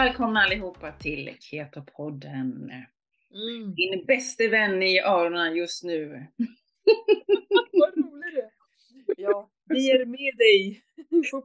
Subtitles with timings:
[0.00, 2.70] välkomna allihopa till Keto-podden.
[3.34, 3.74] Mm.
[3.74, 6.08] Din bästa vän i öronen just nu.
[7.72, 8.50] Vad roligt det
[9.16, 10.82] Ja, vi är med dig.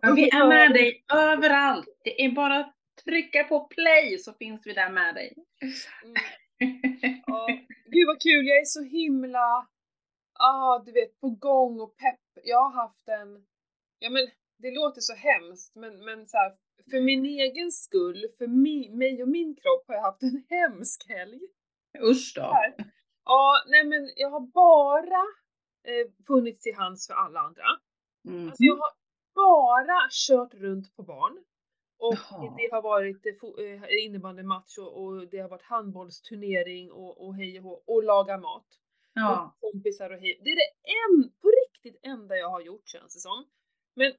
[0.02, 1.88] Ja, vi är med dig överallt.
[2.04, 5.36] Det är bara att trycka på play så finns vi där med dig.
[6.04, 6.16] Mm.
[7.28, 7.48] Ja,
[7.86, 9.68] gud vad kul, jag är så himla,
[10.34, 12.44] ah, du vet, på gång och pepp.
[12.44, 13.46] Jag har haft en,
[14.00, 18.48] ja men det låter så hemskt, men, men så här, för min egen skull, för
[18.48, 21.40] mi, mig och min kropp har jag haft en hemsk helg.
[22.02, 22.42] Usch då.
[22.42, 22.76] Här.
[23.26, 25.24] Ja, nej men jag har bara
[25.84, 27.66] eh, funnits till hands för alla andra.
[28.28, 28.48] Mm.
[28.48, 28.94] Alltså jag har
[29.36, 31.44] bara kört runt på barn.
[31.98, 32.56] Och Jaha.
[32.58, 37.60] det har varit eh, eh, innebandymatch och, och det har varit handbollsturnering och, och hej
[37.60, 38.68] och hå, och laga mat.
[39.14, 39.56] Ja.
[39.62, 40.42] Och kompisar och hej.
[40.44, 43.46] Det är det en, på riktigt enda jag har gjort känns det som.
[43.96, 44.14] Men,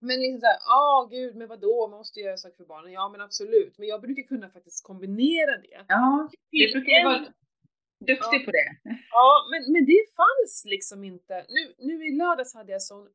[0.00, 2.92] men liksom såhär, ja gud men vadå, man måste göra saker för barnen.
[2.92, 5.84] Ja men absolut, men jag brukar kunna faktiskt kombinera det.
[5.88, 7.18] ja, du brukar ju vara
[8.00, 8.44] duktig Ja.
[8.44, 8.76] på det.
[9.10, 11.46] Ja, men, men det fanns liksom inte.
[11.48, 13.08] Nu, nu i lördags hade jag sån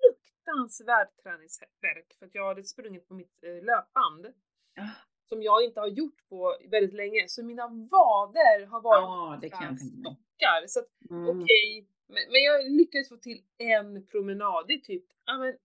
[0.00, 4.26] fruktansvärd träningsvärk för att jag hade sprungit på mitt eh, löpband
[4.74, 4.88] Ja.
[5.28, 7.24] som jag inte har gjort på väldigt länge.
[7.28, 10.66] Så mina vader har varit Ja, det kan stockar.
[10.66, 11.28] Så att, Mm.
[11.28, 14.64] okej, men, men jag lyckades få till en promenad.
[14.68, 15.56] Det är typ, ja men,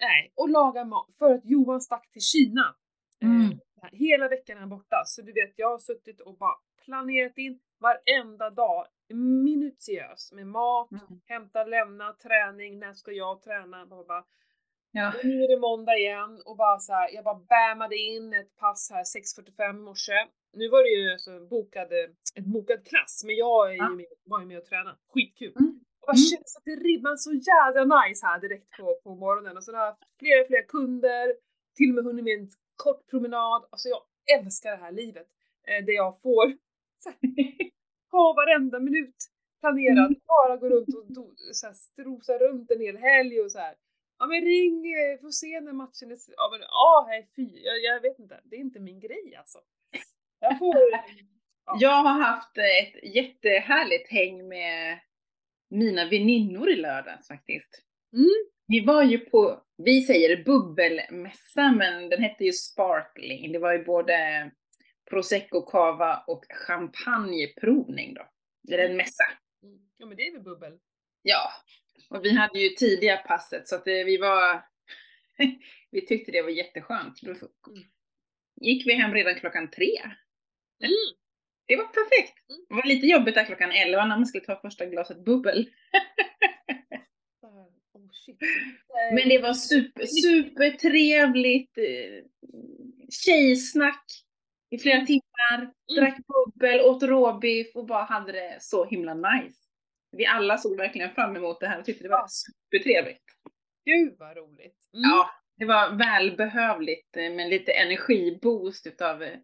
[0.00, 2.76] nej, och laga mat för att Johan stack till Kina.
[3.22, 3.42] Mm.
[3.52, 7.38] Eh, hela veckan är han borta, så du vet, jag har suttit och bara planerat
[7.38, 8.86] in varenda dag
[9.44, 11.20] minutiös med mat, Mm.
[11.26, 14.24] hämta, lämna, träning, när ska jag träna, bla, bla.
[14.90, 15.08] Ja.
[15.08, 18.56] Och nu är det måndag igen och bara så här, jag bara bammade in ett
[18.56, 20.12] pass här 6.45 i morse.
[20.52, 21.92] Nu var det ju alltså bokad,
[22.38, 23.88] ett bokad klass, men jag är ju Ja.
[23.90, 24.96] med, var ju med och tränade.
[25.14, 25.54] Skitkul!
[25.60, 25.80] Mm.
[26.08, 26.30] Bara Mm.
[26.32, 29.56] känns att det ribban så jävla nice här direkt på, på morgonen.
[29.56, 31.26] Och så har jag haft flera, flera kunder,
[31.76, 33.60] till och med hunnit med en kort promenad.
[33.70, 34.02] Alltså jag
[34.38, 35.28] älskar det här livet.
[35.68, 36.46] Eh, där jag får
[38.12, 39.16] ha varenda minut
[39.60, 39.98] planerad.
[39.98, 40.20] Mm.
[40.26, 43.74] Bara gå runt och do, så här, strosa runt en hel helg och så här.
[44.18, 46.18] Ja men ring, eh, får se när matchen är.
[46.36, 48.40] Ja men ja, nej fy, jag, jag vet inte.
[48.44, 49.58] Det är inte min grej alltså.
[50.40, 50.74] Jag får...
[51.70, 51.76] Ja.
[51.80, 54.98] Jag har haft ett jättehärligt häng med
[55.70, 57.82] mina väninnor i lördags faktiskt.
[58.12, 58.50] Mm.
[58.66, 63.52] Vi var ju på, vi säger bubbelmässa, men den hette ju Sparkling.
[63.52, 64.50] Det var ju både
[65.10, 68.28] prosecco cava och champagneprovning då.
[68.62, 69.24] Det är en mässa.
[69.62, 69.78] Mm.
[69.96, 70.78] Ja men det är väl bubbel.
[71.22, 71.50] Ja,
[72.10, 74.64] och vi hade ju tidiga passet så att det, vi var,
[75.90, 77.20] vi tyckte det var jätteskönt.
[77.22, 77.34] Då
[78.60, 79.98] gick vi hem redan klockan tre.
[80.82, 81.16] Mm.
[81.68, 82.50] Det var perfekt.
[82.50, 82.64] Mm.
[82.68, 85.70] Det var lite jobbigt där klockan 11 när man skulle ta första glaset bubbel.
[87.92, 88.38] Oh shit.
[89.12, 91.78] Men det var super, supertrevligt.
[91.78, 92.24] eh,
[93.24, 94.04] Tjejsnack
[94.70, 95.72] i flera timmar.
[95.96, 99.58] Drack bubbel, åt råbiff och bara hade det så himla nice.
[100.16, 103.24] Vi alla såg verkligen fram emot det här och tyckte det var supertrevligt.
[103.84, 104.76] Gud vad roligt.
[104.94, 105.10] Mm.
[105.10, 109.38] Ja, det var välbehövligt eh, med lite energiboost utav eh,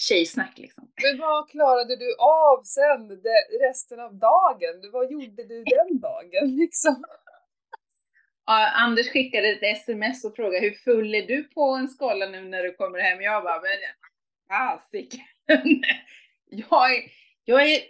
[0.00, 0.92] tjejsnack liksom.
[1.02, 4.90] Men vad klarade du av sen det, resten av dagen?
[4.92, 7.04] Vad gjorde du den dagen liksom?
[8.46, 12.40] Ja, Anders skickade ett sms och frågade hur full är du på en skala nu
[12.40, 13.22] när du kommer hem?
[13.22, 13.70] Jag bara, men
[14.48, 15.20] fasiken.
[16.46, 17.02] jag, är,
[17.44, 17.80] jag är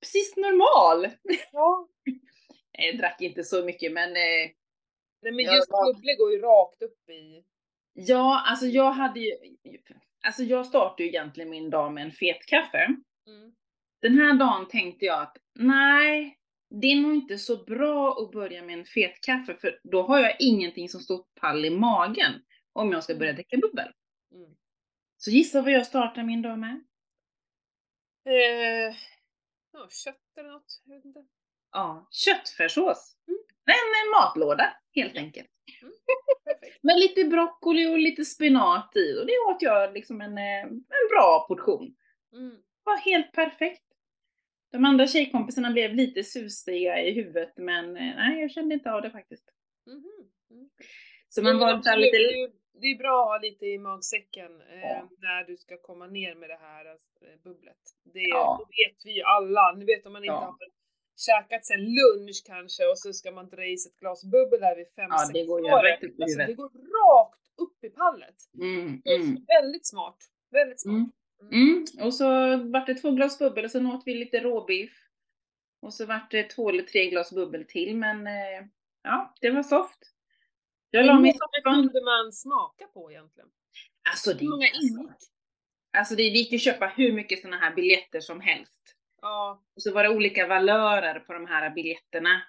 [0.00, 1.08] precis normal.
[1.52, 1.88] Ja.
[2.78, 4.50] Jag drack inte så mycket men eh,
[5.22, 7.44] Nej men just bubblor går ju rakt upp i...
[7.92, 9.32] ja, alltså jag hade ju,
[10.26, 12.84] alltså jag startade ju egentligen min dag med en fet kaffe.
[13.26, 13.54] Mm.
[14.02, 16.38] Den här dagen tänkte jag att nej,
[16.70, 20.18] det är nog inte så bra att börja med en fet kaffe för då har
[20.18, 22.32] jag ingenting som står pall i magen
[22.72, 23.92] om jag ska börja dricka bubbel.
[24.34, 24.56] Mm.
[25.16, 26.84] Så gissa vad jag startar min dag med?
[28.24, 28.96] Eh,
[29.72, 30.80] ja, kött eller något.
[31.72, 33.16] Ja, köttfärssås.
[33.28, 33.35] Mm.
[33.66, 35.48] En, en matlåda helt enkelt.
[36.44, 36.82] Perfekt.
[36.82, 41.08] Med lite broccoli och lite spenat i och det åt jag liksom en, eh, en
[41.10, 41.94] bra portion.
[42.32, 42.50] Mm.
[42.50, 43.82] Det var helt perfekt.
[44.72, 49.02] De andra tjejkompisarna blev lite sustiga i huvudet men eh, nej, jag kände inte av
[49.02, 49.48] det faktiskt.
[49.86, 50.30] Mhm.
[50.50, 50.68] Mm.
[51.28, 52.52] Så man var absolut, lite...
[52.80, 55.08] det, är, bra att ha lite i magsäcken eh, Ja.
[55.18, 57.76] när du ska komma ner med det här eh, bubblet.
[58.04, 58.58] Det, Ja.
[58.60, 59.72] det vet vi alla.
[59.72, 60.40] Ni vet om man inte Ja.
[60.40, 60.58] har
[61.16, 64.76] käkat sen lunch kanske och så ska man dra i sig ett glas bubbel där
[64.76, 66.38] vid 5-6 Ja, det går alltså.
[66.38, 68.34] Det går rakt upp i pallet.
[68.54, 70.16] Mm, mm, Väldigt smart.
[70.50, 70.94] Väldigt smart.
[71.42, 71.84] mm, mm.
[72.06, 74.92] Och så vart det två glas bubbel och sen åt vi lite råbiff.
[75.80, 78.66] Och så vart det två eller tre glas bubbel till men eh,
[79.02, 79.98] ja, det var soft.
[80.90, 81.74] Jag la Hur mig soffan.
[81.74, 83.48] kunde man smaka på egentligen?
[84.10, 85.10] Alltså det, Hur många alltså, ingick?
[85.98, 88.95] alltså det gick ju att köpa hur mycket såna här biljetter som helst.
[89.26, 89.62] Ja.
[89.76, 92.42] Och så var det olika valörer på de här biljetterna.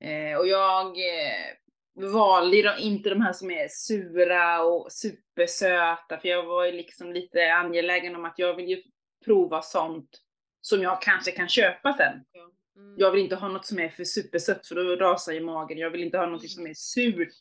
[0.00, 6.18] Eh, och jag eh, valde ju då inte de här som är sura och supersöta,
[6.18, 8.82] för jag var ju liksom lite angelägen om att jag vill ju
[9.24, 10.22] prova sånt
[10.60, 12.24] som jag kanske kan köpa sen.
[12.32, 12.50] ja.
[12.76, 12.94] Mm.
[12.98, 15.78] Jag vill inte ha något som är för supersött för då rasar ju magen.
[15.78, 17.38] Jag vill inte ha något som är surt.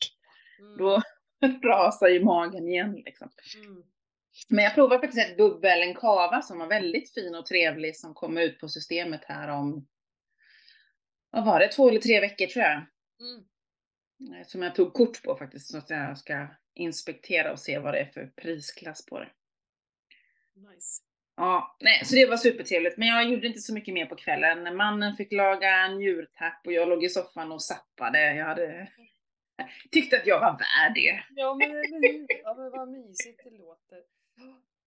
[0.60, 0.77] Mm.
[0.77, 1.01] Då
[1.69, 3.30] rasar ju magen igen liksom.
[3.66, 3.83] Mm.
[4.50, 8.14] Men jag provade faktiskt ett bubbel, en kava som var väldigt fin och trevlig som
[8.14, 9.88] kommer ut på systemet här om,
[11.30, 12.86] vad var det, två eller tre veckor tror jag.
[13.20, 13.46] Mm.
[14.42, 17.94] Eh, Som jag tog kort på faktiskt så att jag ska inspektera och se vad
[17.94, 19.30] det är för prisklass på det.
[20.56, 21.02] Nice.
[21.38, 22.98] Ja, nej, så det var supertrevligt.
[22.98, 24.76] Men jag gjorde inte så mycket mer på kvällen.
[24.76, 28.36] Mannen fick laga njurtapp och jag låg i soffan och sappade.
[28.36, 28.88] Jag hade
[29.92, 31.24] tyckte att jag var värd det.
[31.30, 31.70] Ja men?
[32.44, 34.04] Ja men vad mysigt det låter.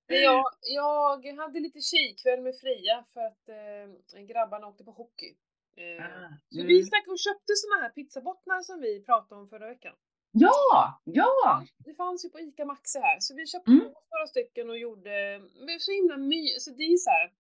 [0.07, 5.37] Jag, jag hade lite tjejkväll med Freja för att eh, grabbarna åkte på hockey.
[5.77, 6.67] Eh, Ah, Så mm.
[6.69, 9.95] vi stack och köpte såna här pizzabottnar som vi pratade om förra veckan.
[10.33, 11.65] Ja, ja!
[11.79, 13.85] Det fanns ju på ICA Maxi här, så vi köpte Mm.
[13.85, 17.33] några stycken och gjorde, men så himla my, så det är så här.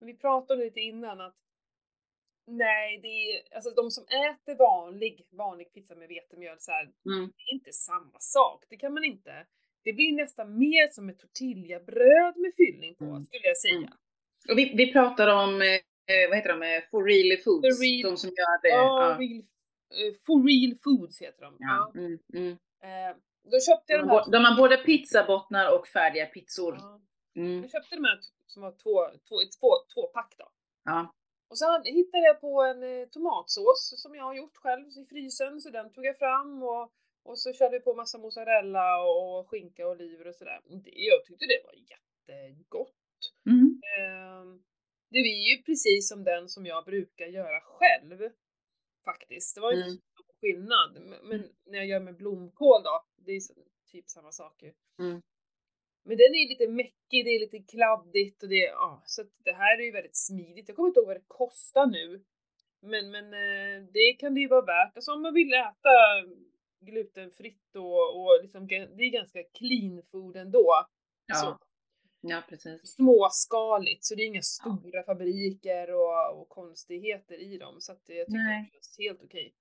[0.00, 1.36] vi pratade lite innan att
[2.46, 7.32] nej, det är, alltså de som äter vanlig, vanlig pizza med vetemjöl så här, Mm.
[7.36, 9.46] det är inte samma sak, det kan man inte.
[9.88, 13.24] Det blir nästan mer som ett tortillabröd med fyllning på, Mm.
[13.24, 13.76] skulle jag säga.
[13.76, 13.90] Mm.
[14.50, 17.78] Och vi, vi pratar om, eh, vad heter de, eh, For Really Foods?
[17.78, 18.68] For Real- De som gör det.
[18.68, 19.18] Ja, ja.
[19.18, 19.42] real,
[19.98, 21.56] eh, for real foods heter de.
[21.58, 21.90] Ja.
[21.94, 22.00] Ja.
[22.00, 22.52] Mm, mm.
[22.88, 23.16] Eh,
[23.52, 26.74] då köpte jag de här, de har både pizzabottnar och färdiga pizzor.
[26.80, 27.00] ja,
[27.36, 27.60] Mm.
[27.62, 28.94] jag köpte de här som var två,
[29.28, 30.48] två, två, två pack då.
[30.84, 31.14] Ja.
[31.50, 35.60] Och hade- hittade jag på en eh, tomatsås som jag har gjort själv i frysen,
[35.60, 36.92] så den tog jag fram och,
[37.22, 40.60] och så körde vi på massa mozzarella och skinka och oliver och sådär.
[40.84, 42.94] Jag tyckte det var jättegott.
[43.46, 43.80] Mm.
[43.98, 44.62] Ehm,
[45.10, 48.30] Det är ju precis som den som jag brukar göra själv.
[49.04, 49.54] Faktiskt.
[49.54, 49.96] Det var inte Mm.
[49.96, 50.92] stor skillnad.
[51.02, 53.40] Men- Men när jag gör med blomkål då, det är
[53.92, 54.72] typ samma sak ju.
[54.98, 55.22] Mm.
[56.04, 59.78] Men den är lite mäckig, det är lite kladdigt och det, ja, så det här
[59.78, 60.68] är ju väldigt smidigt.
[60.68, 62.24] Jag kommer inte ihåg vad det kostar nu.
[62.80, 64.96] Men, men eh, det kan det ju vara värt.
[64.96, 65.94] Alltså om man vill äta
[66.80, 70.86] glutenfritt och, och liksom, det är ganska clean food ändå.
[71.34, 71.58] Så, Ja.
[72.20, 72.94] ja, precis.
[72.94, 77.80] småskaligt, så det är inga stora fabriker och, och konstigheter i dem.
[77.80, 78.70] Så att jag tycker Nej.
[78.72, 79.54] det känns helt okej.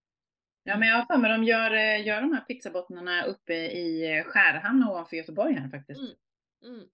[0.63, 4.17] Ja, men jag har för mig de gör, eh, gör de här pizzabottnarna uppe i
[4.17, 5.99] eh, Skärhamn ovanför Göteborg här faktiskt.
[5.99, 6.75] Mm.
[6.75, 6.87] Mm.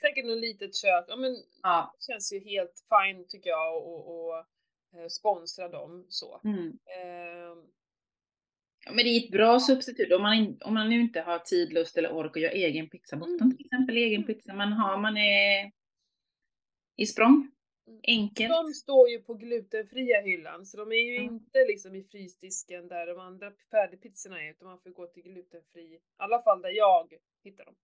[0.00, 1.04] Säkert något litet kök.
[1.08, 1.94] Ja, men Ja.
[1.98, 6.40] det känns ju helt fine tycker jag och, och eh, sponsra dem så.
[6.44, 6.78] Mm.
[6.98, 7.66] Ehm,
[8.86, 11.72] Ja, men det är ett bra substitut om man, om man nu inte har tid,
[11.72, 13.56] lust eller ork att göra egen pizzabotten Mm.
[13.56, 14.26] till exempel, egen Mm.
[14.26, 14.54] pizza.
[14.54, 15.72] Man har, man är
[16.96, 17.50] i språng.
[17.88, 18.00] Mm.
[18.02, 18.50] Enkelt.
[18.50, 21.34] de står ju på glutenfria hyllan så de är ju Mm.
[21.34, 25.82] inte liksom i frysdisken där de andra färdigpizzorna är utan man får gå till glutenfri.
[25.94, 27.12] I alla fall där jag
[27.44, 27.74] hittar dem.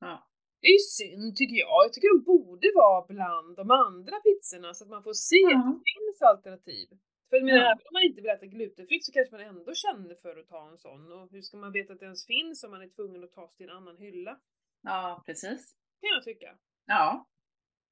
[0.00, 0.26] Ja.
[0.60, 1.84] Det är ju synd tycker jag.
[1.84, 5.50] Jag tycker de borde vara bland de andra pizzorna så att man får se att
[5.52, 5.78] Ja.
[5.84, 6.88] det finns alternativ.
[7.30, 7.64] För menar, Ja.
[7.72, 10.68] även om man inte vill äta glutenfritt så kanske man ändå känner för att ta
[10.70, 11.12] en sån.
[11.12, 13.48] Och hur ska man veta att det ens finns om man är tvungen att ta
[13.48, 14.40] sig till en annan hylla?
[14.82, 15.76] ja, precis.
[16.00, 16.58] Kan jag tycka.
[16.86, 17.26] Ja,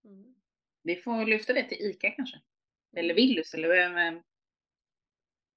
[0.05, 0.35] Mm.
[0.83, 2.41] vi får lyfta det till ICA kanske.
[2.97, 4.23] Eller Willys eller vem.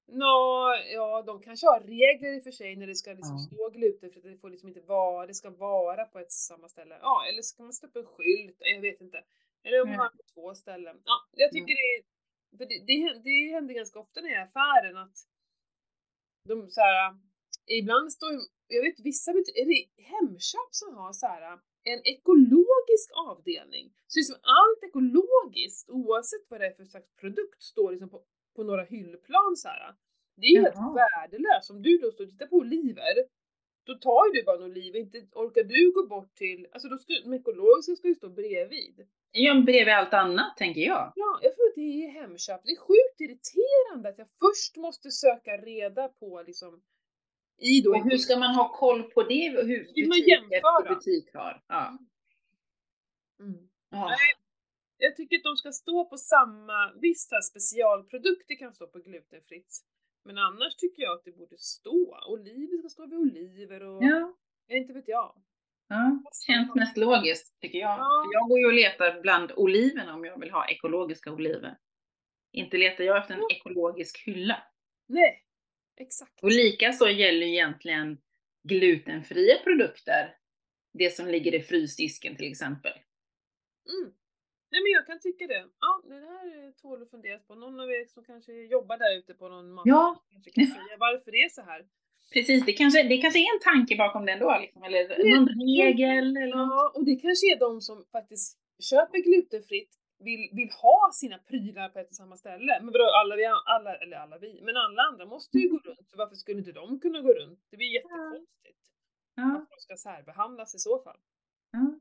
[0.07, 3.55] Nå, ja, de kanske har regler i och för sig när det ska liksom Ja.
[3.55, 4.23] stå glutenfritt.
[4.23, 6.97] Det får liksom inte vara, det ska vara på ett samma ställe.
[7.01, 8.55] Ja, eller ska man sätta upp en skylt?
[8.59, 9.23] Jag vet inte.
[9.63, 11.01] Eller om man har på två ställen.
[11.05, 12.03] Ja, jag tycker det är,
[12.57, 15.17] för det, det, det händer ganska ofta när jag är i affären att
[16.49, 17.15] de så här,
[17.79, 18.31] ibland står,
[18.67, 23.93] jag vet vissa buti- är det Hemköp som har så här en ekologisk avdelning.
[24.07, 28.23] Så liksom allt ekologiskt, oavsett vad det är för slags produkt, står liksom på,
[28.55, 29.95] på några hyllplan så här.
[30.35, 31.71] Det är ju helt värdelöst.
[31.71, 33.15] Om du då står och tittar på oliver,
[33.83, 36.97] då tar ju du bara en oliv, inte orkar du gå bort till, alltså då
[36.97, 39.07] ska, de ekologiska ska ju stå bredvid.
[39.31, 41.13] Ja, bredvid allt annat tänker jag.
[41.15, 42.61] Ja, jag tror att det är Hemköp.
[42.63, 46.81] Det är sjukt irriterande att jag först måste söka reda på liksom
[47.57, 49.49] i då Och hur ska man ha koll på det?
[49.49, 50.95] Hur man butik efter jämföra?
[50.95, 51.63] butik har?
[51.67, 51.97] Ja.
[53.39, 53.69] Mm.
[53.89, 54.05] Ja.
[54.05, 54.17] Nej.
[54.97, 59.79] Jag tycker att de ska stå på samma, visst här specialprodukter kan stå på glutenfritt.
[60.23, 64.37] Men annars tycker jag att det borde stå, oliver ska stå vid oliver och ja.
[64.69, 65.35] inte vet jag.
[65.87, 67.99] Ja, känns mest logiskt tycker jag.
[67.99, 68.25] Ja.
[68.33, 71.77] Jag går ju och letar bland oliverna om jag vill ha ekologiska oliver.
[72.51, 73.55] Inte letar jag efter en Ja.
[73.55, 74.63] ekologisk hylla.
[75.07, 75.43] Nej,
[75.97, 76.43] exakt.
[76.43, 78.17] Och lika så gäller egentligen
[78.63, 80.37] glutenfria produkter.
[80.93, 82.91] det som ligger i frysdisken till exempel.
[82.91, 84.13] Mm.
[84.71, 85.65] Nej men jag kan tycka det.
[85.79, 87.55] Ja, det här tål att funderas på.
[87.55, 90.21] Någon av er som kanske jobbar där ute på någon mat Ja.
[90.31, 91.85] kanske kan säga varför det är så här.
[92.33, 95.01] Precis, det kanske, det kanske är en tanke bakom den då, liksom, eller
[95.39, 96.71] någon regel eller något.
[96.71, 98.57] Ja, och det kanske är de som faktiskt
[98.91, 102.79] köper glutenfritt, vill, vill ha sina prylar på ett och samma ställe.
[102.81, 106.09] Men vadå, alla vi, alla, eller alla vi, men alla andra måste ju gå runt.
[106.09, 107.59] Så varför skulle inte de kunna gå runt?
[107.71, 108.79] Det blir jättekonstigt.
[109.35, 111.19] Ja, Att de ska särbehandlas i så fall.
[111.71, 111.99] ja.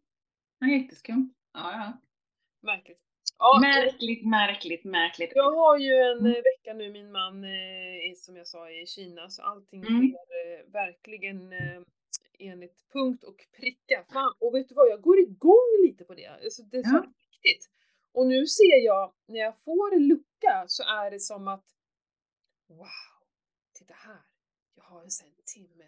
[0.61, 1.35] ja jätteskumt.
[1.53, 1.93] Ja, ja.
[2.61, 2.99] Märkligt.
[3.39, 5.33] Ja, Märkligt, märkligt, märkligt.
[5.35, 6.27] Jag har ju en Mm.
[6.27, 7.51] eh, vecka nu, min man, eh,
[8.11, 10.09] är, som jag sa, i Kina, så allting Mm.
[10.13, 11.53] sker eh, verkligen
[12.39, 14.05] enligt punkt och pricka.
[14.13, 16.27] Fan, och vet du vad, jag går igång lite på det.
[16.27, 17.13] Alltså, det är så Ja.
[17.31, 17.71] viktigt.
[18.13, 21.65] Och nu ser jag, när jag får en lucka så är det som att
[22.69, 22.87] Wow,
[23.79, 24.23] titta här.
[24.75, 25.85] Jag har en här timme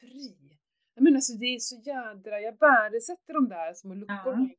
[0.00, 0.58] fri.
[0.94, 4.50] Jag menar alltså det är så jädra, jag värdesätter de där små luckorna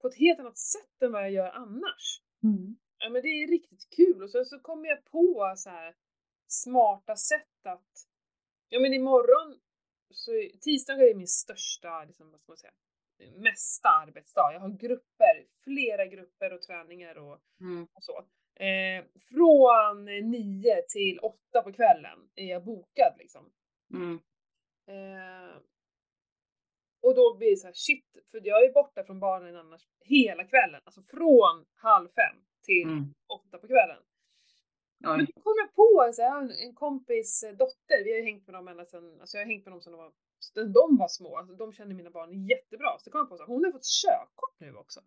[0.00, 2.22] på ett helt annat sätt än vad jag gör annars.
[2.42, 2.76] Mm.
[2.98, 5.94] Ja men det är riktigt kul och sen så kommer jag på så här
[6.46, 8.06] smarta sätt att
[8.68, 9.58] Ja men imorgon
[10.10, 12.72] så tisdagar är min största, liksom, vad ska man säga,
[13.36, 14.52] mesta arbetsdag.
[14.52, 17.88] Jag har grupper, flera grupper och träningar och, Mm.
[17.92, 18.18] och så.
[18.64, 23.50] Eh, från nio till åtta på kvällen är jag bokad liksom.
[23.94, 24.14] Mm.
[24.86, 25.56] Eh,
[27.08, 30.44] och då blir det så här, shit, för jag är borta från barnen annars hela
[30.44, 30.80] kvällen.
[30.84, 33.14] Alltså från halv fem till Mm.
[33.38, 34.02] åtta på kvällen.
[35.00, 35.26] Men Oj.
[35.34, 38.46] då kom jag på en, så här, en kompis eh, dotter, vi har ju hängt
[38.46, 40.96] med dem ända sedan, alltså jag har hängt med dem sedan de var, sedan de
[40.96, 42.98] var små, alltså de känner mina barn jättebra.
[42.98, 45.00] Så kom jag på här, hon har fått körkort nu också.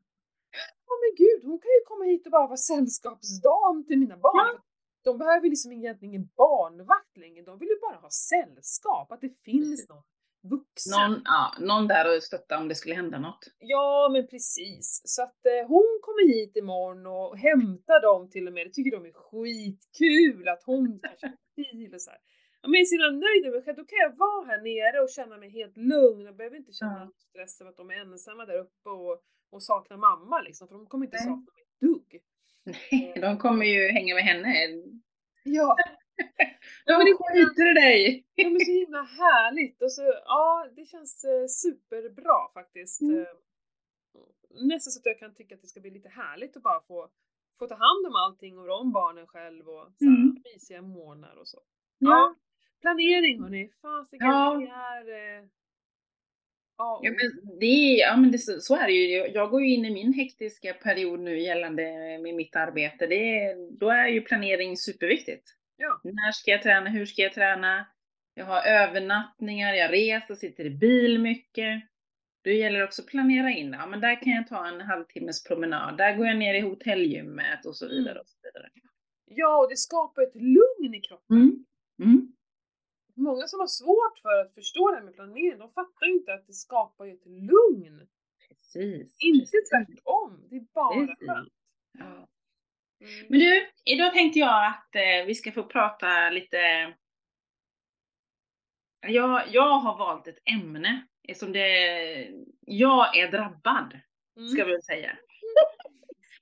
[0.88, 4.62] Ja men gud, hon kan ju komma hit och bara vara sällskapsdam till mina barn.
[5.04, 9.34] De behöver liksom egentligen ingen barnvakt längre, de vill ju bara ha sällskap, att det
[9.44, 10.04] finns någon
[10.44, 10.92] vuxen.
[11.12, 13.46] Någon, ja, någon där och stötta om det skulle hända något.
[13.60, 15.02] Ja, men precis.
[15.06, 18.68] Så att eh, hon kommer hit imorgon och hämtar dem till och med.
[18.68, 22.20] Det tycker de är skitkul att hon kan köra bil och så här.
[22.64, 23.78] Men jag är så himla nöjd med mig själv.
[23.78, 26.26] Då kan jag vara här nere och känna mig helt lugn.
[26.26, 27.12] Jag behöver inte känna Ja.
[27.30, 29.22] stress över att de är ensamma där uppe och,
[29.52, 30.68] och saknar mamma liksom.
[30.68, 31.26] För de kommer inte Nej.
[31.26, 32.22] sakna mig ett dugg.
[33.24, 34.54] De kommer ju hänga med henne.
[35.44, 35.76] Ja,
[36.86, 38.26] De men det- skiter dig!
[38.36, 39.82] det är så himla härligt.
[39.82, 43.02] Och så, ja, det känns eh, superbra faktiskt.
[43.02, 43.20] Mm.
[43.22, 43.26] Eh,
[44.54, 47.10] Nästan så att jag kan tycka att det ska bli lite härligt att bara få,
[47.60, 50.44] få ta hand om allting och rå om barnen själv och så här, Mm.
[50.54, 51.62] mysiga månader och så.
[52.00, 52.36] Ja.
[52.82, 54.56] Planering hörni, fasiken Ja.
[54.60, 54.68] det
[55.12, 55.38] är...
[55.40, 55.46] Eh,
[56.78, 57.66] ja, Ja, men det
[58.00, 59.18] ja, men det, så är det ju.
[59.18, 61.84] Jag- går ju in i min hektiska period nu gällande
[62.24, 63.08] med mitt arbete.
[63.08, 65.56] Det då är ju planering superviktigt.
[65.82, 66.02] Ja.
[66.04, 66.90] När ska jag träna?
[66.90, 67.86] Hur ska jag träna?
[68.34, 71.84] Jag har övernattningar, jag reser, sitter i bil mycket.
[72.44, 73.74] Då gäller det också att planera in.
[73.74, 75.98] Ja, men där kan jag ta en halvtimmes promenad.
[75.98, 78.20] Där går jag ner i hotellgymmet och så vidare.
[78.20, 78.70] Och så vidare.
[79.26, 81.38] ja, och det skapar ett lugn i kroppen.
[81.38, 81.66] Mm.
[82.04, 82.34] Mm.
[83.16, 86.34] Många som har svårt för att förstå det här med planering, de fattar ju inte
[86.34, 88.08] att det skapar ett lugn.
[88.48, 89.18] Precis.
[89.24, 89.70] Inte precis.
[89.70, 91.28] tvärtom, det är bara Precis.
[91.28, 91.54] skönt.
[92.00, 92.28] Ja.
[93.02, 93.26] Mm.
[93.30, 96.94] Men du, idag tänkte jag att eh, vi ska få prata lite...
[99.08, 101.68] Jag, jag har valt ett ämne eftersom det...
[102.62, 104.00] Jag är drabbad,
[104.38, 104.50] Mm.
[104.50, 105.18] ska vi väl säga.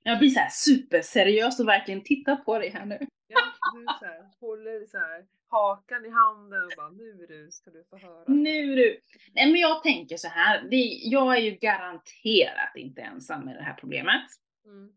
[0.02, 2.98] Jag blir så här superseriös och verkligen tittar på dig här nu.
[3.26, 3.40] Ja,
[3.74, 7.84] du så här, håller så här, hakan i handen och bara nu du ska du
[7.90, 8.24] få höra.
[8.26, 9.00] Nu du!
[9.34, 13.62] Nej men jag tänker så här, det, jag är ju garanterat inte ensam med det
[13.62, 14.22] här problemet.
[14.64, 14.92] Mm.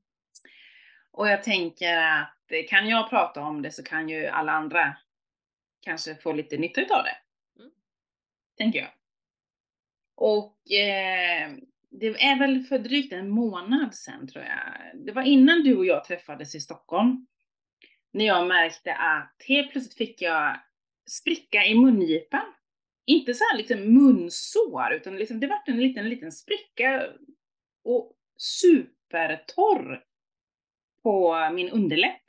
[1.13, 4.97] Och jag tänker att kan jag prata om det så kan ju alla andra
[5.81, 7.17] kanske få lite nytta utav det.
[7.59, 7.71] Mm.
[8.57, 8.89] Tänker jag.
[10.15, 11.51] Och eh,
[11.89, 15.05] det är väl för drygt en månad sedan tror jag.
[15.05, 17.27] Det var innan du och jag träffades i Stockholm.
[18.11, 20.59] När jag märkte att helt plötsligt fick jag
[21.09, 22.53] spricka i mungipan.
[23.05, 27.07] Inte så här liksom munsår, utan liksom det vart en liten, liten spricka
[27.83, 30.03] och supertorr
[31.03, 32.21] på min underläpp.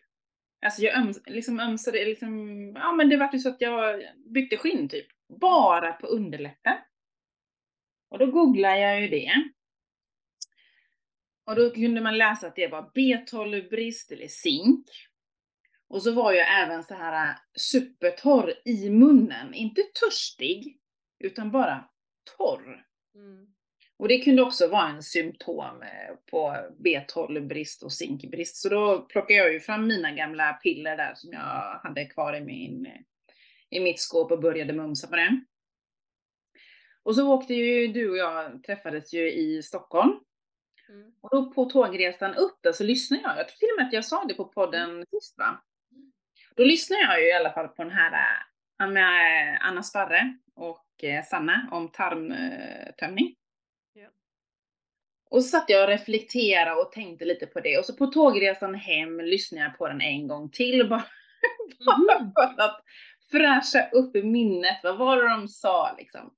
[0.66, 4.02] Alltså jag öms, liksom ömsade, liksom, ja men det var ju så att jag
[4.34, 5.06] bytte skinn typ.
[5.40, 6.76] Bara på underläppen.
[8.10, 9.32] Och då googlade jag ju det.
[11.46, 14.86] Och då kunde man läsa att det var B12-brist eller zink.
[15.88, 19.54] Och så var jag även så här äh, supertorr i munnen.
[19.54, 20.78] Inte törstig,
[21.18, 21.84] utan bara
[22.36, 22.86] torr.
[23.14, 23.53] Mm.
[23.96, 28.56] Och det kunde också vara en symptom eh, på B12-brist och zinkbrist.
[28.56, 32.40] Så då plockade jag ju fram mina gamla piller där som jag hade kvar i,
[32.40, 32.88] min,
[33.70, 35.40] i mitt skåp och började mumsa på det.
[37.02, 40.12] Och så åkte ju du och jag, träffades ju i Stockholm.
[40.88, 41.12] Mm.
[41.20, 43.92] Och då på tågresan upp där så lyssnade jag, jag tror till och med att
[43.92, 45.62] jag sa det på podden sist va?
[46.56, 48.46] Då lyssnade jag ju i alla fall på den här
[48.78, 53.34] med äh, Anna Sparre och äh, Sanna om tarmtömning.
[55.34, 58.74] Och så satt jag och reflekterade och tänkte lite på det och så på tågresan
[58.74, 61.04] hem lyssnade jag på den en gång till bara,
[61.86, 62.32] bara Mhm.
[62.34, 62.80] för att
[63.30, 64.80] fräscha upp i minnet.
[64.82, 66.34] Vad var det de sa liksom?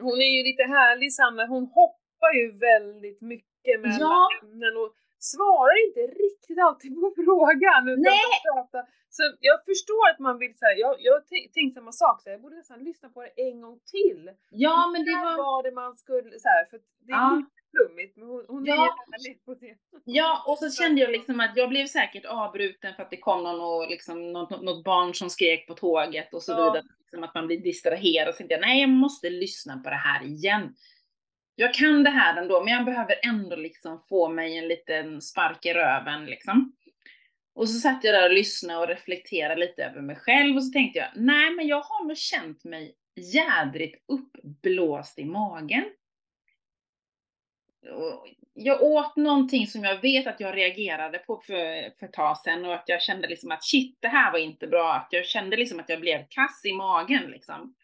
[0.00, 4.28] Hon är ju lite härlig Sanna, hon hoppar ju väldigt mycket mellan Ja.
[4.42, 7.84] ämnen och svarar inte riktigt alltid på frågan.
[7.84, 8.20] Nej.
[8.44, 8.82] bara pratar.
[9.10, 11.18] Så jag förstår att man vill säga, jag, jag
[11.54, 14.30] tänkte samma sak, så jag borde nästan lyssna på det en gång till.
[14.50, 17.36] Ja men det var, var det man skulle, så här, för det är Ja.
[17.36, 18.74] lite flummigt men hon, hon Ja.
[18.74, 19.74] härlig på det.
[20.04, 23.42] ja och så kände jag liksom att jag blev säkert avbruten för att det kom
[23.42, 26.56] någon och liksom något, något- något barn som skrek på tåget och så Ja.
[26.64, 26.82] vidare.
[26.98, 28.34] Liksom att man blir distraherad.
[28.34, 30.74] Så tänkte jag, nej jag måste lyssna på det här igen.
[31.60, 35.66] Jag kan det här ändå, men jag behöver ändå liksom få mig en liten spark
[35.66, 36.76] i röven liksom.
[37.54, 40.72] Och så satt jag där och lyssnade och reflekterade lite över mig själv och så
[40.72, 45.84] tänkte jag, nej men jag har nog känt mig jädrigt uppblåst i magen.
[47.92, 52.38] Och Jag åt någonting som jag vet att jag reagerade på för, för ett tag
[52.38, 54.94] sedan och att jag kände liksom att shit, det här var inte bra.
[54.94, 57.74] Att jag kände liksom att jag blev kass i magen liksom.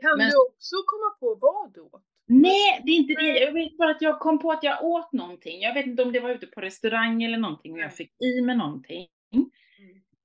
[0.00, 2.02] Kan Men- du också komma på vad då?
[2.26, 3.38] Nej, det är inte det.
[3.38, 5.60] Jag vet bara att jag kom på att jag åt någonting.
[5.60, 8.40] Jag vet inte om det var ute på restaurang eller någonting och jag fick i
[8.40, 9.08] mig någonting.
[9.34, 9.50] Mm.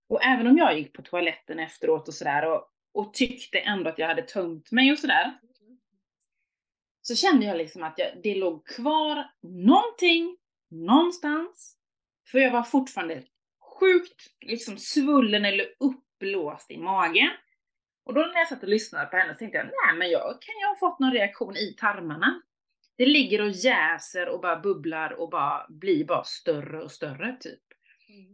[0.10, 2.63] Och även om jag gick på toaletten efteråt och sådär och,
[2.94, 5.39] och tyckte ändå att jag hade tömt mig och sådär.
[7.01, 10.38] Så kände jag liksom att jag, det låg kvar någonting,
[10.70, 11.75] någonstans.
[12.32, 13.24] För jag var fortfarande
[13.79, 17.29] sjukt liksom svullen eller uppblåst i magen.
[18.09, 20.41] Och då när jag satt och lyssnade på henne så tänkte jag, nej men jag
[20.41, 22.41] kan ju ha fått någon reaktion i tarmarna.
[22.98, 27.59] Det ligger och jäser och bara bubblar och bara blir bara större och större typ.
[28.09, 28.33] Mm.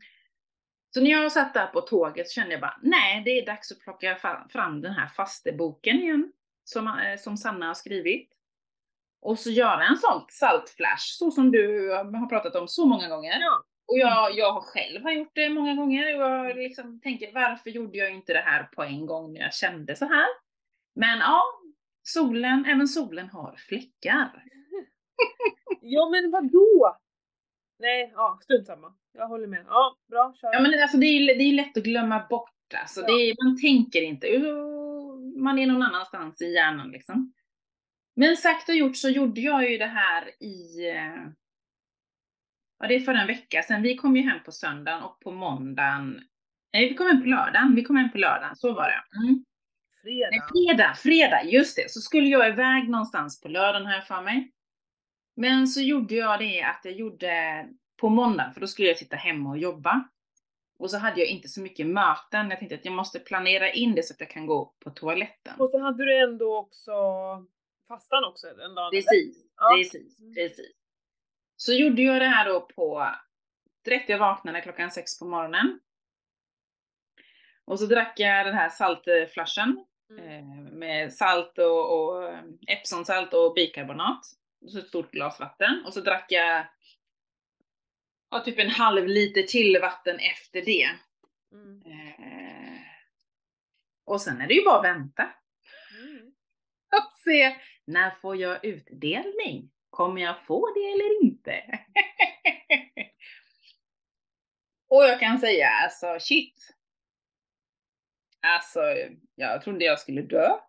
[0.93, 3.71] Så när jag satt där på tåget så kände jag bara, nej det är dags
[3.71, 4.15] att plocka
[4.49, 6.31] fram den här fasteboken igen.
[6.63, 8.29] Som, eh, som Sanna har skrivit.
[9.21, 13.39] Och så göra en sån saltflash, så som du har pratat om så många gånger.
[13.39, 13.63] Ja.
[13.87, 17.69] Och jag, jag har själv har gjort det många gånger och jag liksom tänker varför
[17.69, 20.25] gjorde jag inte det här på en gång när jag kände så här?
[20.95, 21.43] Men ja,
[22.03, 24.43] solen, även solen har fläckar.
[25.81, 26.97] ja men vadå?
[27.79, 28.93] Nej, ja strunt samma.
[29.13, 29.65] Jag håller med.
[29.67, 30.53] Ja, bra, kör.
[30.53, 33.01] Ja men alltså det är det är lätt att glömma bort alltså.
[33.01, 33.07] Ja.
[33.07, 37.33] Det man tänker inte, "Oh, man är någon annanstans i hjärnan liksom.
[38.15, 41.27] Men sagt och gjort så gjorde jag ju det här i, eh,
[42.79, 43.81] ja det är för en vecka sedan.
[43.81, 46.21] Vi kom ju hem på söndagen och på måndagen,
[46.73, 49.17] nej vi kom hem på lördagen, vi kom hem på lördagen, så var det.
[49.17, 49.45] Mm.
[50.01, 50.29] Fredag.
[50.31, 51.91] Nej, fredag, fredag, just det.
[51.91, 54.51] Så skulle jag iväg någonstans på lördagen här för mig.
[55.35, 57.65] Men så gjorde jag det att jag gjorde
[57.97, 60.09] på måndag, för då skulle jag sitta hemma och jobba.
[60.79, 62.49] Och så hade jag inte så mycket möten.
[62.49, 65.53] Jag tänkte att jag måste planera in det så att jag kan gå på toaletten.
[65.57, 66.91] Och så hade du ändå också
[67.87, 68.91] fastan också den dagen?
[68.91, 69.77] Precis, Ja.
[69.77, 70.71] precis, precis.
[71.57, 73.15] Så gjorde jag det här då på,
[73.85, 75.79] direkt jag vaknade klockan sex på morgonen.
[77.65, 80.27] Och så drack jag den här saltflashen Mm.
[80.29, 84.25] eh, med salt och, och eh, Epsonsalt och bikarbonat.
[84.61, 85.83] Och så ett stort glas vatten.
[85.85, 86.67] Och så drack jag
[88.31, 90.89] ja, typ en halv liter till vatten efter det.
[91.51, 91.81] Mm.
[91.85, 92.81] Eh,
[94.05, 95.33] och sen är det ju bara att vänta
[96.01, 96.27] Mm.
[96.95, 99.71] och se när får jag utdelning?
[99.95, 101.61] Kommer jag få det eller inte?
[104.89, 106.75] och jag kan säga alltså shit.
[108.41, 108.79] Alltså,
[109.35, 110.49] jag trodde jag skulle dö.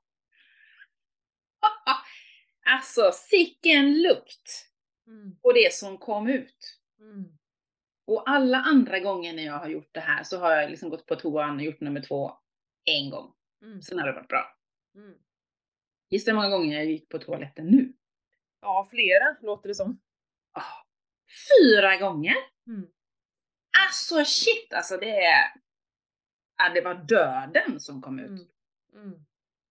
[2.67, 4.67] alltså, sicken lukt
[5.09, 5.37] Mm.
[5.43, 6.81] på det som kom ut.
[7.01, 7.25] Mm.
[8.07, 11.07] Och alla andra gånger när jag har gjort det här så har jag liksom gått
[11.07, 12.33] på toan och gjort nummer två
[12.85, 13.35] en gång.
[13.63, 13.83] Mm.
[13.83, 14.57] Sen har det varit bra.
[14.95, 15.15] Mm.
[16.11, 17.93] Gissa hur många gånger jag gick på toaletten nu?
[18.67, 20.01] Ja, flera låter det som.
[20.53, 20.85] Ah,
[21.49, 22.35] fyra gånger!
[22.67, 22.87] Mm.
[23.87, 25.45] Alltså shit alltså det är...
[26.57, 28.29] Ja, det var döden som kom ut.
[28.31, 28.47] Mm.
[28.95, 29.25] Mm.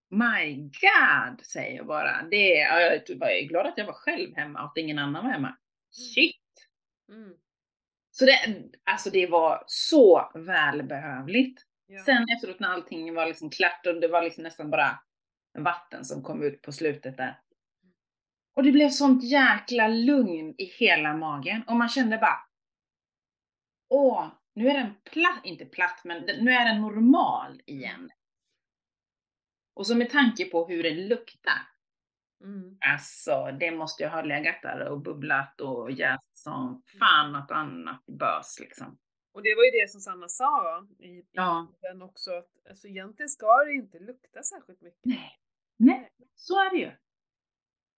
[0.09, 2.23] My God, säger jag bara.
[2.31, 4.99] Det är, ja, jag var ju glad att jag var själv hemma och att ingen
[4.99, 5.57] annan var hemma.
[5.91, 6.67] Shit!
[7.09, 7.33] Mm.
[8.11, 11.61] Så det, alltså det var så välbehövligt.
[11.87, 12.03] Ja.
[12.03, 14.99] Sen efteråt när allting var liksom klart och det var liksom nästan bara
[15.57, 17.39] vatten som kom ut på slutet där.
[18.55, 22.39] Och det blev sånt jäkla lugn i hela magen och man kände bara
[23.89, 28.11] Åh, nu är den platt, inte platt, men nu är den normal igen.
[29.73, 31.67] Och så med tanke på hur den luktar.
[32.43, 32.77] Mm.
[32.93, 38.05] Alltså, det måste ju ha legat där och bubblat och jäst som fan något annat
[38.05, 38.97] bös liksom.
[39.33, 41.67] Och det var ju det som Sanna sa i, i Ja.
[41.81, 45.05] den också, att alltså, egentligen ska det inte lukta särskilt mycket.
[45.05, 45.39] Nej.
[45.77, 46.91] Nej, så är det ju.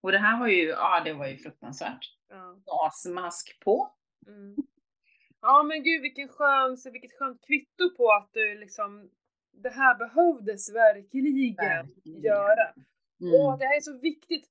[0.07, 2.05] Och det här var ju, ja det var ju fruktansvärt.
[2.29, 2.59] Ja.
[2.65, 3.91] Gasmask på.
[4.27, 4.55] Mm.
[5.41, 9.09] ja men gud vilken skön, vilket skönt kvitto på att du liksom,
[9.51, 12.21] det här behövdes verkligen, Verkligen.
[12.21, 12.67] göra.
[13.21, 13.33] Mm.
[13.33, 14.45] Åh, det här är så viktigt.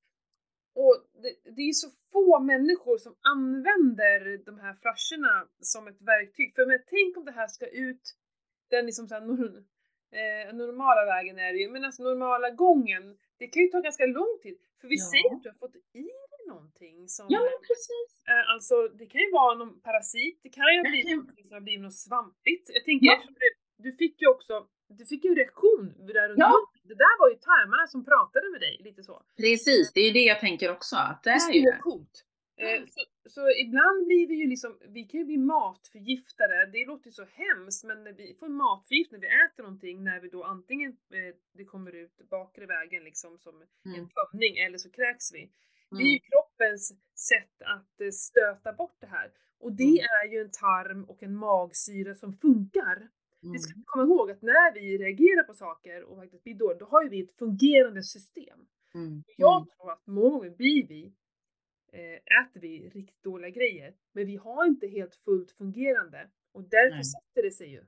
[0.74, 6.54] Och det, det är så få människor som använder de här flaskorna som ett verktyg.
[6.54, 8.14] För men, tänk om det här ska ut
[8.70, 9.22] den liksom så här,
[10.20, 14.06] eh, normala vägen är det ju, men alltså normala gången, det kan ju ta ganska
[14.06, 14.58] lång tid.
[14.80, 15.04] För vi Ja.
[15.12, 18.10] säger att du har fått i dig någonting som, Ja men precis.
[18.32, 21.54] eh, alltså det kan ju vara någon parasit, det kan ju ha blivit någonting som
[21.54, 22.70] har blivit något svampigt.
[22.74, 23.22] Jag tänker, Ja.
[23.78, 26.52] du, fick ju också, du fick ju reaktion där under Ja.
[26.82, 29.22] Det där var ju tarmarna som pratade med dig, lite så.
[29.36, 30.96] Precis, det är ju det jag tänker också.
[30.96, 31.78] Att det Det är ju det.
[31.82, 32.24] coolt.
[32.58, 37.06] Eh, så, så ibland blir vi ju liksom, vi kan ju bli matförgiftade, det låter
[37.06, 40.44] ju så hemskt men när vi får matförgiftning när vi äter någonting när vi då
[40.44, 44.08] antingen eh, det kommer ut bakre vägen liksom som en Mm.
[44.08, 45.50] tömning eller så kräks vi.
[45.90, 46.12] Det är Mm.
[46.12, 46.88] ju kroppens
[47.28, 49.30] sätt att eh, stöta bort det här.
[49.58, 50.06] Och det Mm.
[50.24, 53.08] är ju en tarm och en magsyra som funkar.
[53.40, 53.58] Det Mm.
[53.58, 56.86] ska vi komma ihåg att när vi reagerar på saker och faktiskt blir dåliga, då
[56.86, 58.58] har ju vi ett fungerande system.
[58.94, 59.22] Mm.
[59.36, 61.12] Jag tror att många gånger blir vi,
[62.42, 66.30] äter vi riktigt dåliga grejer, men vi har inte helt fullt fungerande.
[66.52, 67.04] Och därför Nej.
[67.04, 67.84] sätter det sig ju.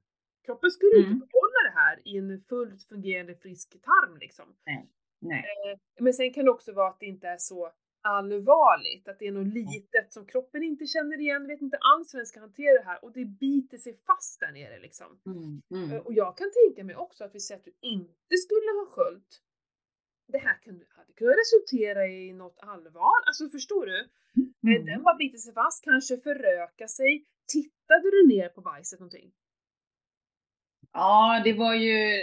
[0.47, 1.13] Kroppen skulle Mm.
[1.13, 4.57] inte behålla det här i en fullt fungerande frisk tarm liksom.
[5.21, 5.39] Nej.
[5.73, 9.27] Eh, men sen kan det också vara att det inte är så allvarligt, att det
[9.27, 12.73] är något litet som kroppen inte känner igen, vet inte alls hur den ska hantera
[12.79, 15.21] det här och det biter sig fast där nere liksom.
[15.27, 15.63] Mm.
[15.85, 16.03] Eh, Mm.
[16.07, 19.43] Och jag kan tänka mig också att vi säger att du inte skulle ha sköljt.
[20.33, 23.27] Det här kunde, hade kunnat resultera i något allvar.
[23.27, 23.99] Alltså förstår du?
[24.01, 24.07] Eh,
[24.61, 25.03] Den Mm.
[25.03, 27.25] bara biter sig fast, kanske föröka sig.
[27.53, 29.33] Tittade du ner på bajset någonting?
[30.93, 32.21] Ja, det var ju...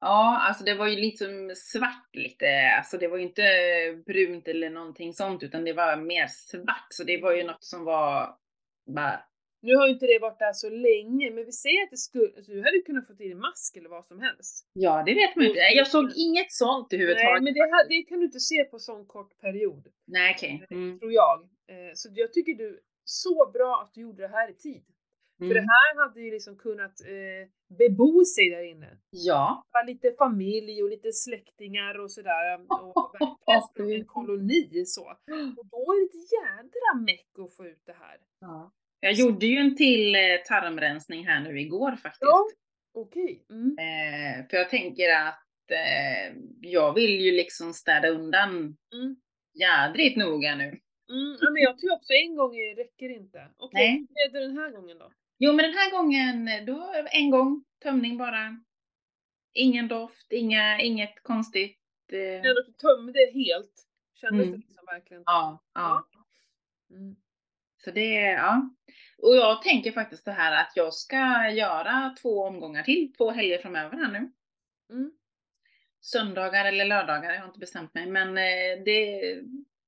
[0.00, 2.46] Ja, alltså det var ju liksom svart lite.
[2.78, 3.42] Alltså det var ju inte
[4.06, 6.86] brunt eller någonting sånt, utan det var mer svart.
[6.90, 8.38] Så det var ju något som var
[8.86, 9.24] bara...
[9.62, 12.30] Nu har ju inte det varit där så länge, men vi säger att det skulle,
[12.36, 14.70] alltså, du hade kunnat få i dig mask eller vad som helst.
[14.72, 15.60] Ja, det vet man ju inte.
[15.60, 17.42] Jag såg inget sånt Nej, överhuvudtaget.
[17.44, 20.66] men det, det kan du inte se på sån kort period, Nej, okej.
[20.70, 20.98] Mm.
[20.98, 21.36] tror jag.
[21.68, 24.84] Eh, Så jag tycker du, så bra att du gjorde det här i tid.
[25.38, 25.68] För det Mm.
[25.76, 27.48] här hade ju liksom kunnat eh,
[27.78, 28.98] bebo sig där inne.
[29.10, 29.64] Ja.
[29.86, 32.60] Lite familj och lite släktingar och sådär.
[33.76, 35.04] Och en koloni så.
[35.58, 38.16] Och då är det ett jädra meck att få ut det här.
[38.40, 38.72] ja.
[39.04, 42.22] Jag gjorde ju en till eh, tarmrensning här nu igår faktiskt.
[42.22, 42.44] Ja.
[42.94, 43.46] Okej.
[43.50, 43.76] Mm.
[43.78, 49.16] Eh, för jag tänker att eh, jag vill ju liksom städa undan Mm.
[49.54, 50.64] jädrigt noga nu.
[50.64, 51.36] Mm.
[51.40, 53.48] Ja, men jag tror också en gång räcker inte.
[53.56, 55.12] Okej, hur blev det den här gången då?
[55.38, 58.56] Jo men den här gången, då en gång, tömning bara.
[59.54, 61.78] Ingen doft, inga, inget konstigt.
[62.12, 63.86] Eh, att du tömde helt.
[64.20, 64.60] Kändes Mm.
[64.60, 65.22] det liksom verkligen?
[65.26, 66.08] ja, ja.
[66.90, 67.16] Mm.
[67.84, 68.70] Så det, ja.
[69.18, 73.58] Och jag tänker faktiskt det här att jag ska göra två omgångar till, två helger
[73.58, 74.32] framöver här nu.
[74.90, 75.12] Mm.
[76.00, 78.06] Söndagar eller lördagar, jag har inte bestämt mig.
[78.06, 79.20] Men eh, det,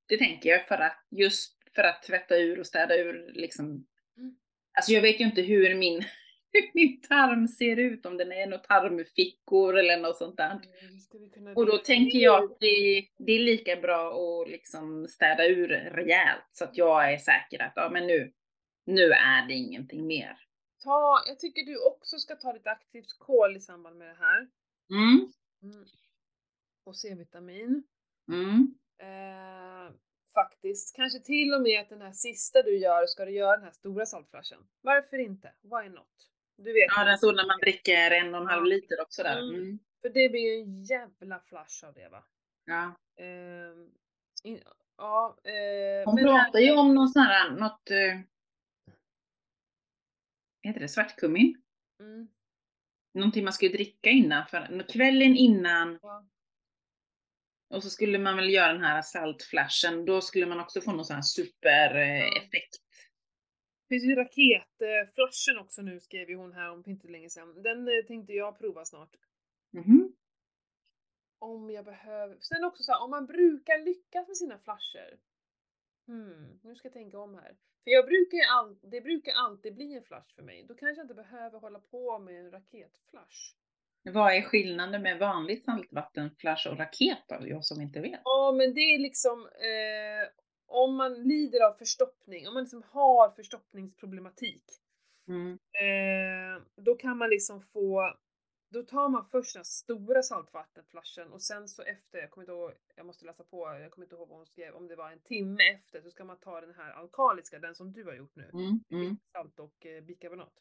[0.08, 3.66] det tänker jag för att, just för att tvätta ur och städa ur liksom.
[3.66, 4.36] Mm.
[4.72, 6.04] Alltså jag vet ju inte hur min,
[6.54, 10.60] hur min tarm ser ut, om den är några tarmfickor eller något sånt där.
[11.36, 14.12] Mm, Och då tänker jag att det, det är lika bra
[14.42, 18.32] att liksom städa ur rejält så att jag är säker att ja, men nu,
[18.86, 20.38] nu är det ingenting mer.
[20.84, 24.48] Ta, jag tycker du också ska ta lite aktivt kol i samband med det här.
[24.90, 25.84] Mm, Mm.
[26.86, 27.82] Och C-vitamin.
[28.28, 28.74] mm.
[28.98, 29.92] Eh,
[30.34, 30.96] faktiskt.
[30.96, 33.72] Kanske till och med att den här sista du gör ska du göra den här
[33.72, 34.58] stora saltflashen.
[34.80, 35.52] Varför inte?
[35.62, 36.06] Why not?
[36.56, 36.86] Du vet.
[36.96, 39.38] Ja, den så när man dricker en och en halv liter också där.
[39.38, 39.54] Mm.
[39.54, 39.78] Mm.
[40.02, 42.24] För det blir ju en jävla flash av det va?
[42.64, 42.96] Ja.
[43.24, 43.90] Ehm,
[44.42, 44.62] in,
[44.96, 48.20] ja, eh, Hon pratar ju om någon sån här, något, eh,
[50.62, 51.62] heter det svartkummin?
[52.00, 52.28] Mm,
[53.14, 56.26] Någonting man skulle dricka innan, för, kvällen innan ja.
[57.70, 61.04] och så skulle man väl göra den här saltflashen, då skulle man också få någon
[61.04, 62.83] sån här supereffekt.
[63.88, 67.62] Det finns ju raketflashen också nu skrev ju hon här om inte länge sedan.
[67.62, 69.16] Den eh, tänkte jag prova snart.
[69.70, 70.12] Mhm.
[71.38, 72.36] Om jag behöver.
[72.40, 75.18] Sen också så här, om man brukar lyckas med sina flasher.
[76.06, 77.56] Hmm, nu ska jag tänka om här.
[77.84, 80.64] För jag brukar ju all, det brukar alltid bli en flash för mig.
[80.68, 83.54] Då kanske jag inte behöver hålla på med en raketflash.
[84.02, 88.20] Vad är skillnaden med vanlig saltvattenflash och raket då, jag som inte vet?
[88.24, 90.43] Ja, men det är liksom eh,
[90.74, 94.64] om man lider av förstoppning, om man liksom har förstoppningsproblematik,
[95.28, 95.52] Mm.
[95.52, 98.14] eh, då kan man liksom få
[98.68, 102.72] då tar man först den stora saltvattenflashen och sen så efter, jag kommer inte ihåg,
[102.94, 105.20] jag måste läsa på, jag kommer inte ihåg vad hon skrev, om det var en
[105.20, 108.50] timme efter så ska man ta den här alkaliska, den som du har gjort nu.
[108.52, 108.84] Mm.
[108.90, 109.16] Mm.
[109.32, 110.52] Salt och eh, bikarbonat.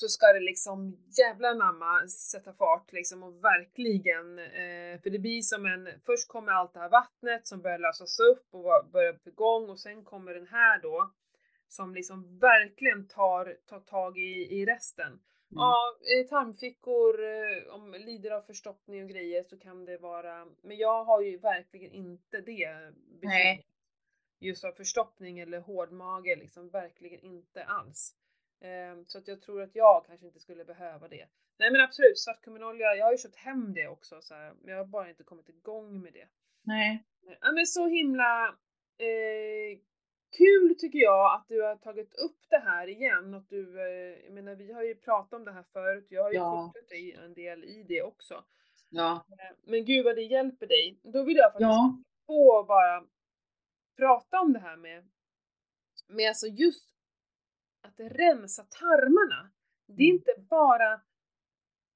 [0.00, 0.08] Mm.
[0.08, 5.42] så ska det liksom jävla namma sätta fart liksom och verkligen, eh, för det blir
[5.42, 9.28] som en, först kommer allt det här vattnet som börjar lösas upp och börjar på
[9.28, 11.10] igång och sen kommer den här då
[11.68, 15.20] som liksom verkligen tar, tar tag i, i resten.
[15.48, 20.76] Ja, eh, tarmfickor, eh, om lider av förstoppning och grejer så kan det vara, men
[20.76, 23.66] jag har ju verkligen inte det bekymret.
[24.40, 28.14] Just av förstoppning eller hårdmage, liksom verkligen inte alls.
[28.60, 31.28] Ehm, Så att jag tror att jag kanske inte skulle behöva det.
[31.58, 34.78] Nej men absolut, svartkumminolja, jag har ju köpt hem det också så här, men jag
[34.78, 36.28] har bara inte kommit igång med det.
[36.62, 37.04] Nej.
[37.40, 38.48] Ja men så himla
[38.98, 39.78] eh,
[40.36, 43.34] kul tycker jag att du har tagit upp det här igen.
[43.34, 46.30] Att du, eh, jag menar vi har ju pratat om det här förut, jag har
[46.30, 46.72] ju Ja.
[46.88, 48.44] dig en del i det också.
[48.88, 49.26] Ja.
[49.38, 51.00] Eh, Men gud vad det hjälper dig.
[51.02, 51.98] Då vill jag faktiskt Ja.
[52.26, 53.04] få bara
[53.96, 55.08] prata om det här med,
[56.08, 56.89] med alltså just
[57.82, 59.50] att rensa tarmarna.
[59.86, 60.16] Det är Mm.
[60.16, 60.92] inte bara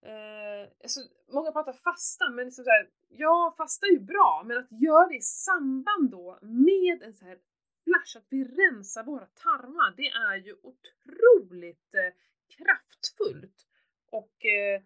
[0.02, 1.00] eh, alltså,
[1.32, 5.08] många pratar fasta, men liksom så här, ja fasta är ju bra, men att göra
[5.08, 7.38] det i samband då med en så här
[7.84, 12.12] flash, att vi rensar våra tarmar, det är ju otroligt eh,
[12.56, 13.66] kraftfullt.
[14.10, 14.82] Och, eh,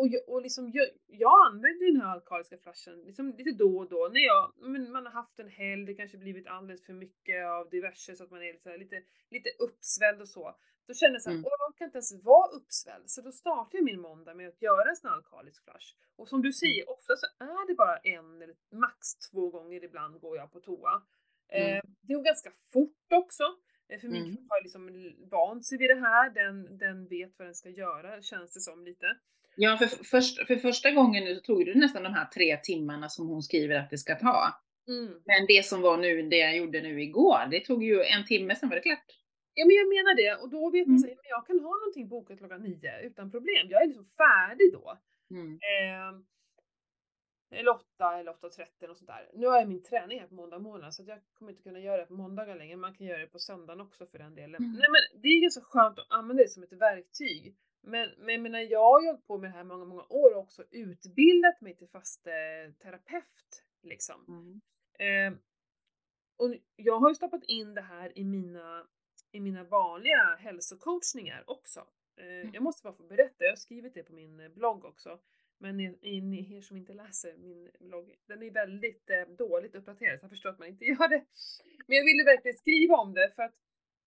[0.00, 4.08] och, och liksom, jag, jag använder den här alkaliska flashen liksom lite då och då
[4.12, 7.70] när jag, men man har haft en helg, det kanske blivit alldeles för mycket av
[7.70, 10.56] diverse så att man är lite, lite, lite uppsvälld och så.
[10.86, 11.44] Då känner jag såhär, Mm.
[11.50, 13.10] jag orkar inte ens vara uppsvälld.
[13.10, 15.94] Så då startar jag min måndag med att göra en sån alkalisk flash.
[16.16, 20.20] Och som du säger, ofta så är det bara en eller max två gånger ibland
[20.20, 21.02] går jag på toa.
[21.48, 21.76] Mm.
[21.76, 23.44] Eh, det går ganska fort också.
[23.88, 24.36] eh, För min Mm.
[24.36, 28.22] kropp har liksom vant sig vid det här, den, den vet vad den ska göra
[28.22, 29.06] känns det som lite.
[29.60, 33.08] Ja, för, först, för första gången nu så tog det nästan de här tre timmarna
[33.08, 34.62] som hon skriver att det ska ta.
[34.88, 35.12] Mm.
[35.24, 38.54] Men det som var nu, det jag gjorde nu igår, det tog ju en timme,
[38.54, 39.04] sen var det klart.
[39.54, 41.08] Ja men jag menar det och då vet man Mm.
[41.08, 43.66] men jag kan ha någonting bokat klockan nio utan problem.
[43.70, 44.98] Jag är liksom färdig då.
[45.30, 45.52] Mm.
[45.52, 46.20] Eh,
[47.58, 49.30] eller 8 eller 8.30 och sånt där.
[49.34, 51.80] Nu har jag min träning här på måndag morgon så att jag kommer inte kunna
[51.80, 52.76] göra det på måndagar längre.
[52.76, 54.54] Man kan göra det på söndagen också för den delen.
[54.64, 54.72] Mm.
[54.72, 57.56] Nej men det är ganska skönt att använda det som ett verktyg.
[57.80, 60.42] Men, men jag menar, jag har hållit på med det här många, många år och
[60.42, 63.64] också utbildat mig till fast eh, terapeut.
[63.82, 64.24] Liksom.
[64.28, 64.60] Mm.
[65.32, 65.38] Eh,
[66.36, 68.86] och jag har ju stoppat in det här i mina,
[69.32, 71.86] i mina vanliga hälsocoachningar också.
[72.16, 75.18] Eh, jag måste bara få berätta, jag har skrivit det på min eh, blogg också.
[75.58, 79.74] Men ni, ni, ni er som inte läser min blogg, den är väldigt eh, dåligt
[79.74, 81.24] uppdaterad så jag förstår att man inte gör det.
[81.86, 83.54] Men jag ville verkligen skriva om det för att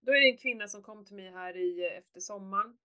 [0.02, 2.78] då är det en kvinna som kom till mig här i, eh, efter sommaren.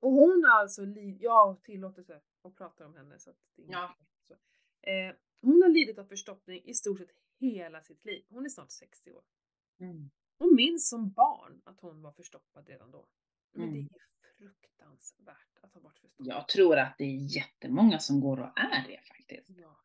[0.00, 0.82] Och hon har alltså,
[1.20, 3.96] jag har tillåtelse att prata om henne så att det Ja.
[4.28, 4.34] så.
[4.90, 8.24] Eh, hon har lidit av förstoppning i stort sett hela sitt liv.
[8.28, 9.22] Hon är snart 60 år.
[9.80, 10.10] Mm.
[10.38, 13.06] Hon minns som barn att hon var förstoppad redan då.
[13.52, 13.88] Men det är Mm.
[14.38, 16.26] fruktansvärt att ha varit förstoppad.
[16.26, 19.58] Jag tror att det är jättemånga som går och är det faktiskt.
[19.58, 19.76] Ja.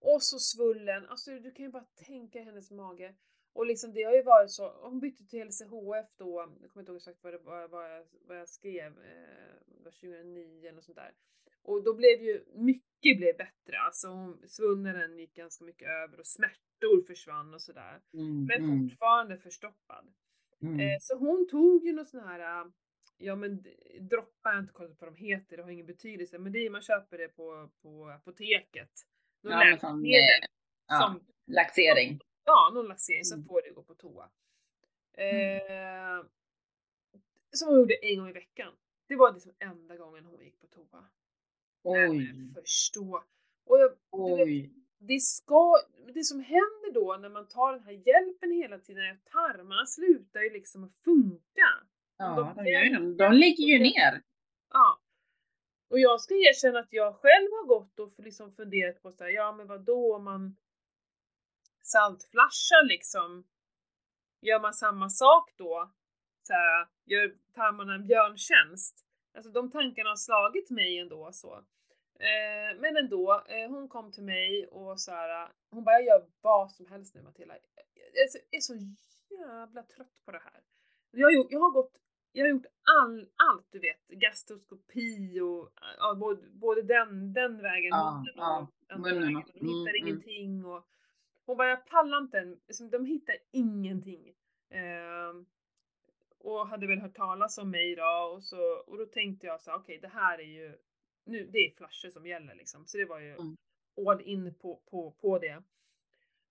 [0.00, 3.14] Och så svullen, alltså du kan ju bara tänka hennes mage.
[3.52, 6.92] Och liksom det har ju varit så, hon bytte till LCHF då, jag kommer inte
[6.92, 10.96] ihåg exakt vad, det, var- vad, jag, vad jag skrev, eh, var 2009 eller sånt
[10.96, 11.12] där.
[11.62, 16.26] Och då blev ju, mycket blev bättre, alltså hon- svullnaden gick ganska mycket över och
[16.26, 18.00] smärtor försvann och sådär.
[18.14, 18.44] Mm.
[18.44, 18.88] Men Mm.
[18.90, 20.12] fortfarande förstoppad.
[20.62, 20.80] Mm.
[20.80, 22.70] Eh, så hon tog ju någon sån här, äh,
[23.18, 23.62] ja men
[24.00, 26.58] droppar, jag har inte kollat på vad de heter, det har ingen betydelse, men det
[26.66, 28.90] är, man köper det på, på apoteket.
[29.42, 30.48] Någon Ja, läkemedel eh,
[30.88, 32.20] ja, som, Laxering.
[32.48, 33.46] Ja någon laxering, så Mm.
[33.46, 34.28] får det gå på toa.
[35.12, 36.24] Eh,
[37.52, 38.72] som hon gjorde en gång i veckan.
[39.08, 41.04] Det var liksom enda gången hon gick på toa.
[41.82, 43.24] Oj, men förstå.
[43.64, 44.72] Och jag, du oj.
[44.98, 45.74] det ska,
[46.14, 49.86] det som händer då när man tar den här hjälpen hela tiden är att tarmarna
[49.86, 51.68] slutar ju liksom att funka.
[52.16, 54.22] Ja, de de, gör ju de ligger ju ner.
[54.72, 55.00] Ja.
[55.90, 59.30] Och jag ska erkänna att jag själv har gått och liksom funderat på så här,
[59.30, 60.56] ja men vad då om man
[61.92, 63.44] saltflashar liksom,
[64.40, 65.90] gör man samma sak då?
[66.42, 69.04] Så här, gör tarmarna en björntjänst?
[69.36, 71.54] Alltså de tankarna har slagit mig ändå så.
[72.20, 76.26] Eh, men ändå, eh, hon kom till mig och så här, hon bara jag gör
[76.40, 77.54] vad som helst nu Matilda.
[78.14, 78.74] Jag är så, är så
[79.34, 80.60] jävla trött på det här.
[81.10, 81.92] Jag, har ju- jag har gått
[82.32, 82.66] jag har gjort
[83.00, 88.38] all, allt du vet, gastroskopi och ja, både, både den, den vägen, munnen
[88.94, 89.36] och munnen vägen.
[89.36, 90.06] och- De hittar mm, mm.
[90.06, 90.86] ingenting och
[91.48, 94.34] hon bara, jag pallar inte, liksom, de hittar ingenting.
[94.70, 95.46] Ehm,
[96.38, 99.74] och hade väl hört talas om mig då och, så, och då tänkte jag så
[99.74, 100.78] okej det här är ju,
[101.24, 102.86] nu, det är flasher som gäller liksom.
[102.86, 103.56] Så det var ju Mm.
[104.06, 105.62] all in på, på, på det.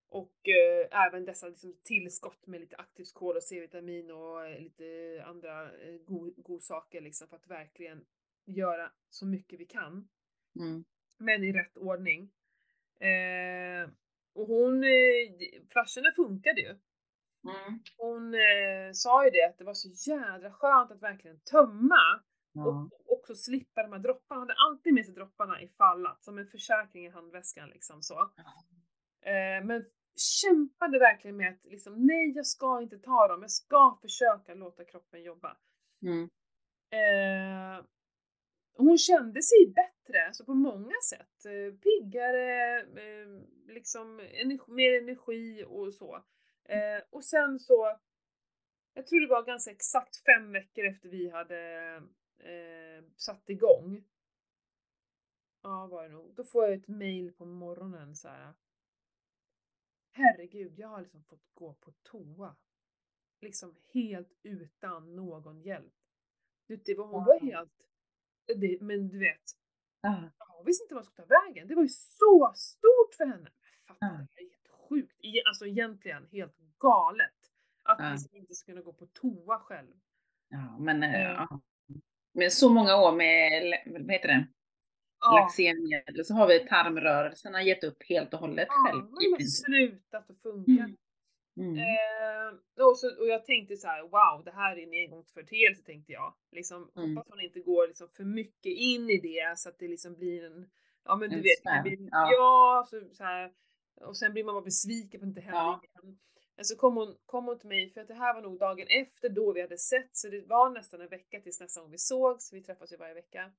[0.08, 5.22] Och eh, även dessa liksom, tillskott med lite aktivt kol och C-vitamin och eh, lite
[5.26, 8.04] andra eh, go- godsaker liksom för att verkligen
[8.44, 10.08] göra så mycket vi kan.
[10.60, 10.84] Mm.
[11.16, 12.30] Men i rätt ordning.
[12.98, 13.90] Eh,
[14.38, 16.68] och hon, eh, flasherna funkade ju.
[16.68, 17.80] Mm.
[17.96, 22.22] Hon eh, sa ju det att det var så jädra skönt att verkligen tömma
[22.52, 22.68] Ja.
[22.68, 24.40] och också slippa de här dropparna.
[24.40, 28.20] Hon hade alltid med sig dropparna ifall att, som en försäkring i handväskan liksom så.
[29.22, 29.84] Eh, men
[30.42, 34.84] kämpade verkligen med att liksom, nej jag ska inte ta dem, jag ska försöka låta
[34.84, 35.56] kroppen jobba.
[36.02, 36.22] Mm.
[36.90, 37.84] Eh,
[38.78, 41.44] hon kände sig bättre, så på många sätt.
[41.44, 46.24] Eh, piggare, eh, liksom energi, mer energi och så.
[46.64, 47.98] Eh, och sen så,
[48.94, 51.94] jag tror det var ganska exakt fem veckor efter vi hade
[52.38, 54.04] eh, satt igång.
[55.62, 56.34] Ja, var det nog.
[56.34, 58.54] Då får jag ett mail på morgonen så här.
[60.12, 62.56] Herregud, jag har liksom fått gå på toa.
[63.40, 65.94] Liksom helt utan någon hjälp.
[66.66, 67.87] Det var, hon var helt...
[68.56, 69.42] Det, men du vet,
[70.02, 70.30] Ja.
[70.38, 71.68] jag visste inte vad jag skulle ta vägen.
[71.68, 73.50] Det var ju så stort för henne.
[73.88, 74.26] Fattar, Ja.
[74.34, 75.12] det är helt sjukt.
[75.22, 77.32] E- Alltså egentligen helt galet.
[77.84, 78.10] Att Ja.
[78.12, 79.94] liksom inte ska kunna gå på toa själv.
[80.48, 81.30] Ja, men eh, Eh.
[81.32, 81.60] ja.
[82.32, 84.46] med så många år med, vad heter det,
[85.20, 89.06] Ja, laxermedel så har vi tarmrörelserna gett upp helt och hållet ja själv.
[89.38, 89.64] princip.
[89.64, 90.72] slutat att funka.
[90.72, 90.96] Mm.
[91.58, 91.78] Mm.
[91.78, 96.12] Eh, och, så, och jag tänkte så här: wow, det här är en engångsföreteelse tänkte
[96.12, 96.34] jag.
[96.52, 97.16] Liksom, Mm.
[97.16, 100.44] Hoppas hon inte går liksom för mycket in i det så att det liksom blir
[100.44, 100.70] en,
[101.04, 102.30] ja men du En vet, det spärr, blir, ja.
[102.32, 103.52] ja, så, så här,
[104.00, 105.80] och sen blir man bara besviken på att det inte händer Ja.
[106.02, 106.18] igen.
[106.56, 108.86] Men så kom hon, kom hon till mig, för att det här var nog dagen
[108.88, 111.98] efter då vi hade sett, så det var nästan en vecka tills nästa gång vi
[111.98, 113.52] sågs, vi träffas ju varje vecka.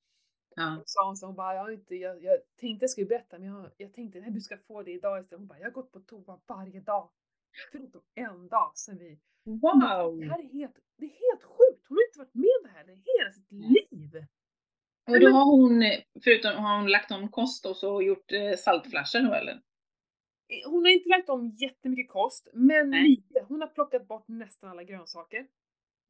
[0.55, 0.77] Ja.
[0.77, 3.39] Och sa hon så hon bara, jag, har inte, jag, jag tänkte jag skulle berätta
[3.39, 5.39] men jag, jag tänkte nej du ska få det idag istället.
[5.39, 7.09] Hon bara, jag har gått på toa varje dag.
[7.71, 9.19] Förutom en dag sen vi...
[9.43, 10.19] Wow!
[10.19, 12.69] Det här är helt, det är helt sjukt, hon har inte varit med om det
[12.69, 14.25] här i hela sitt liv.
[15.07, 15.83] Och då har hon,
[16.23, 19.61] förutom har hon lagt om kost och så gjort eh, saltflasher då eller?
[20.65, 23.09] Hon har inte lagt om jättemycket kost, men Nej.
[23.09, 23.45] lite.
[23.47, 25.47] Hon har plockat bort nästan alla grönsaker.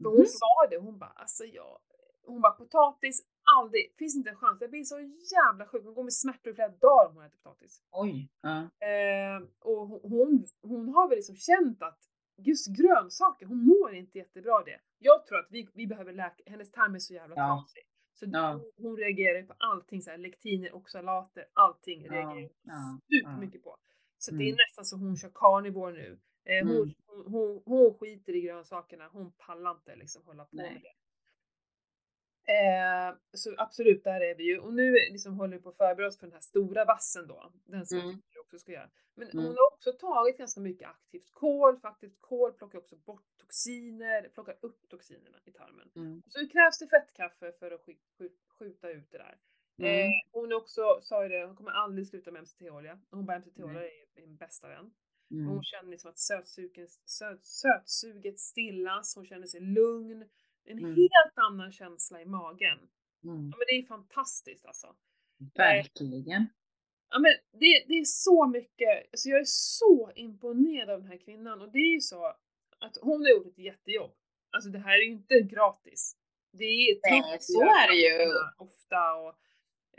[0.04, 0.26] För hon Mhm.
[0.26, 1.80] sa det, hon bara alltså jag...
[2.26, 3.26] Hon bara potatis,
[3.58, 4.62] aldrig, finns inte en chans.
[4.62, 5.00] Jag blir så
[5.36, 7.82] jävla sjuk, hon går med smärtor i flera dagar om hon äter potatis.
[7.92, 8.30] Oj!
[8.90, 12.00] Eh, och hon- hon, har väl liksom känt att
[12.38, 14.80] just grönsaker, hon mår inte jättebra av det.
[15.00, 17.48] Jag tror att vi, vi behöver läka, hennes tarm är så jävla Ja.
[17.48, 17.84] trasig.
[18.14, 18.62] Så Ja.
[18.78, 23.78] hon, reagerar på allting, så här, lektiner, oxalater, allting Ja, reagerar ja, supermycket på.
[24.18, 24.58] Så det är Mm.
[24.68, 26.20] nästan så hon kör carnivore nu.
[26.46, 26.94] Eh, hon, Mm.
[27.08, 30.74] hon, hon, hon skiter i grönsakerna, hon pallar inte liksom hålla på Nej.
[30.74, 30.94] med det.
[32.50, 34.60] Eh, så absolut, där är vi ju.
[34.60, 37.52] Och nu liksom håller vi på att förbereda oss för den här stora vassen då.
[37.66, 38.10] Den som Mm.
[38.34, 38.90] vi också ska göra.
[39.16, 39.46] Men Mm.
[39.46, 41.80] hon har också tagit ganska mycket aktivt kol.
[41.80, 45.92] För aktivt kol plockar också bort toxiner, plockar upp toxinerna i tarmen.
[45.96, 46.24] Mm.
[46.28, 49.38] Så det krävs det fettkaffe för att skj- skj- skjuta ut det där.
[49.78, 50.00] Mm.
[50.06, 53.00] Eh, hon också, sa ju det, hon kommer aldrig sluta med MCT-olja.
[53.12, 54.92] Hon bara MCT-olja är min bästa vän.
[55.32, 55.48] Mm.
[55.48, 60.30] Hon känner liksom att sötsugen, söt, sötsuget stillas, hon känner sig lugn.
[60.70, 60.96] En Mm.
[60.96, 62.78] helt annan känsla i magen.
[63.24, 63.50] Mm.
[63.52, 64.96] Ja, men det är fantastiskt alltså.
[65.56, 66.46] Verkligen.
[67.10, 71.18] Ja, men det, det är så mycket, alltså jag är så imponerad av den här
[71.18, 72.26] kvinnan och det är ju så
[72.80, 74.12] att hon har gjort ett jättejobb.
[74.52, 76.16] Alltså det här är ju inte gratis.
[76.52, 78.32] Det är tufft så är det ju.
[78.58, 79.36] Ofta och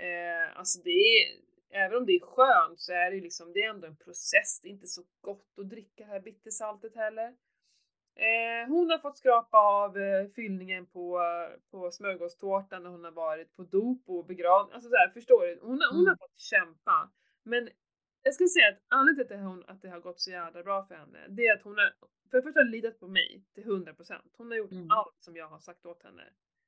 [0.04, 1.28] eh, alltså det är,
[1.70, 4.60] även om det är skönt så är det ju liksom, det är ändå en process.
[4.62, 7.36] Det är inte så gott att dricka det här bittersaltet heller.
[8.28, 11.20] Eh, hon har fått skrapa av eh, fyllningen på,
[11.70, 14.74] på smörgåstårtan när hon har varit på dop och begravning.
[14.74, 15.58] Alltså så här, förstår du?
[15.62, 16.18] Hon, har- hon har Mm.
[16.18, 17.10] fått kämpa.
[17.42, 17.68] Men
[18.22, 20.62] jag skulle säga att anledningen till att det, hon, att det har gått så jävla
[20.62, 21.92] bra för henne, det är att hon har
[22.30, 24.30] för det första litat på mig till 100%.
[24.36, 24.90] Hon har gjort Mm.
[24.90, 26.22] allt som jag har sagt åt henne.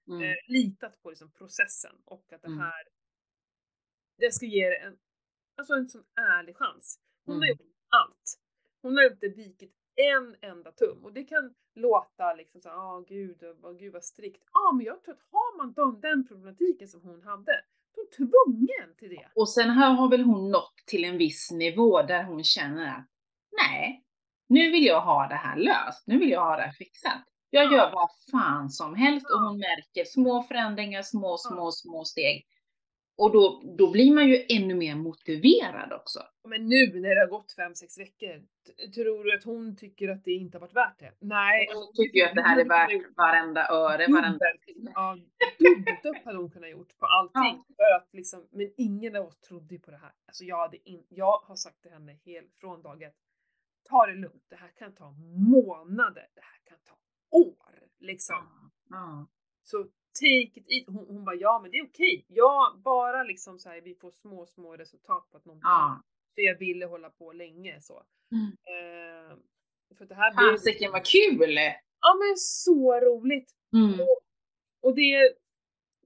[0.09, 0.23] Mm.
[0.23, 2.59] Eh, litat på liksom processen och att det Mm.
[2.59, 2.83] här,
[4.19, 4.99] det ska ge en,
[5.57, 6.99] alltså en sån ärlig chans.
[7.27, 7.49] Hon har Mm.
[7.49, 8.39] gjort allt.
[8.83, 13.43] Hon har inte vikit en enda tum och det kan låta liksom så ah gud,
[13.61, 14.43] vad, gud vad strikt.
[14.53, 17.53] Ja, men jag tror att har man den, den problematiken som hon hade,
[17.95, 19.29] då är tvungen till det.
[19.35, 23.07] Och sen här har väl hon nått till en viss nivå där hon känner att
[23.69, 24.05] nej,
[24.49, 27.23] nu vill jag ha det här löst, nu vill jag ha det här fixat.
[27.51, 27.73] Jag Ja.
[27.73, 29.49] gör vad fan som helst och Ja.
[29.49, 32.47] hon märker små förändringar, små, små, små steg.
[33.17, 36.21] Och då, då blir man ju ännu mer motiverad också.
[36.49, 40.09] Men nu när det har gått fem sex veckor, t- tror du att hon tycker
[40.09, 41.13] att det inte har varit värt det?
[41.21, 41.69] Nej.
[41.75, 44.47] Hon tycker ju att det här är värt varenda öre, varenda
[44.95, 45.19] ja,
[45.59, 47.65] dubbelt upp hade hon kunnat gjort på allting.
[47.77, 50.13] För att liksom, men ingen av oss trodde på det här.
[50.27, 53.17] Alltså jag, hade in, jag har sagt till henne hel, från dag ett,
[53.89, 55.11] ta det lugnt, det här kan ta
[55.51, 56.95] månader, det här kan ta
[57.39, 57.89] år.
[57.99, 58.73] Liksom.
[58.91, 59.29] Ja.
[59.65, 59.87] Så
[60.21, 60.85] take it easy.
[60.87, 62.25] Hon, hon bara, ja men det är okej.
[62.29, 66.03] Ja, bara liksom så här, vi får små, små resultat på att någonting Ja.
[66.35, 68.03] För jag ville hålla på länge så.
[68.33, 68.47] Mm.
[68.47, 69.37] Eh,
[69.99, 70.53] för det här blir...
[70.53, 71.57] Fasiken vad kul!
[72.01, 73.51] Ja men så roligt!
[73.73, 74.07] Mm.
[74.83, 75.35] Och det,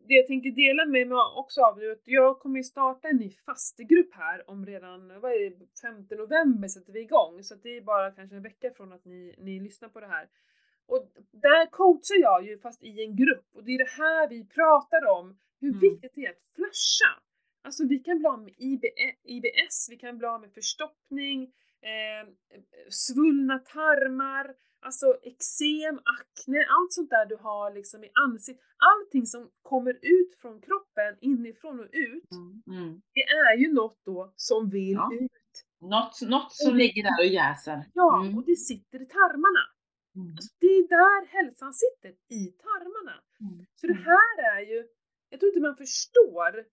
[0.09, 3.17] det jag tänker dela med mig också av är att jag kommer ju starta en
[3.17, 7.43] ny fastegrupp här om redan, vad är det, 5 november sätter vi igång.
[7.43, 10.29] Så det är bara kanske en vecka från att ni, ni lyssnar på det här.
[10.89, 14.45] Och där coachar jag ju fast i en grupp och det är det här vi
[14.49, 15.81] pratar om, hur Mm.
[15.81, 17.23] viktigt det är att flasha.
[17.65, 21.43] Alltså vi kan bli av med IB- IBS, vi kan bli av med förstoppning,
[21.83, 22.29] eh,
[22.91, 28.65] svullna tarmar, alltså eksem, akne, allt sånt där du har liksom i ansiktet.
[28.93, 32.63] Allting som kommer ut från kroppen, inifrån och ut, Mm.
[32.81, 33.01] Mm.
[33.15, 35.11] det är ju något då som vill Ja.
[35.21, 35.33] ut.
[35.81, 37.85] Något, något som det- ligger där och jäser.
[37.95, 38.39] Ja, Mm.
[38.39, 39.61] och det sitter i tarmarna.
[40.17, 40.33] Mm.
[40.37, 43.23] Alltså, det är där hälsan sitter, i tarmarna.
[43.41, 43.67] Mm.
[43.75, 44.89] Så det här är ju,
[45.31, 46.67] jag tror inte man förstår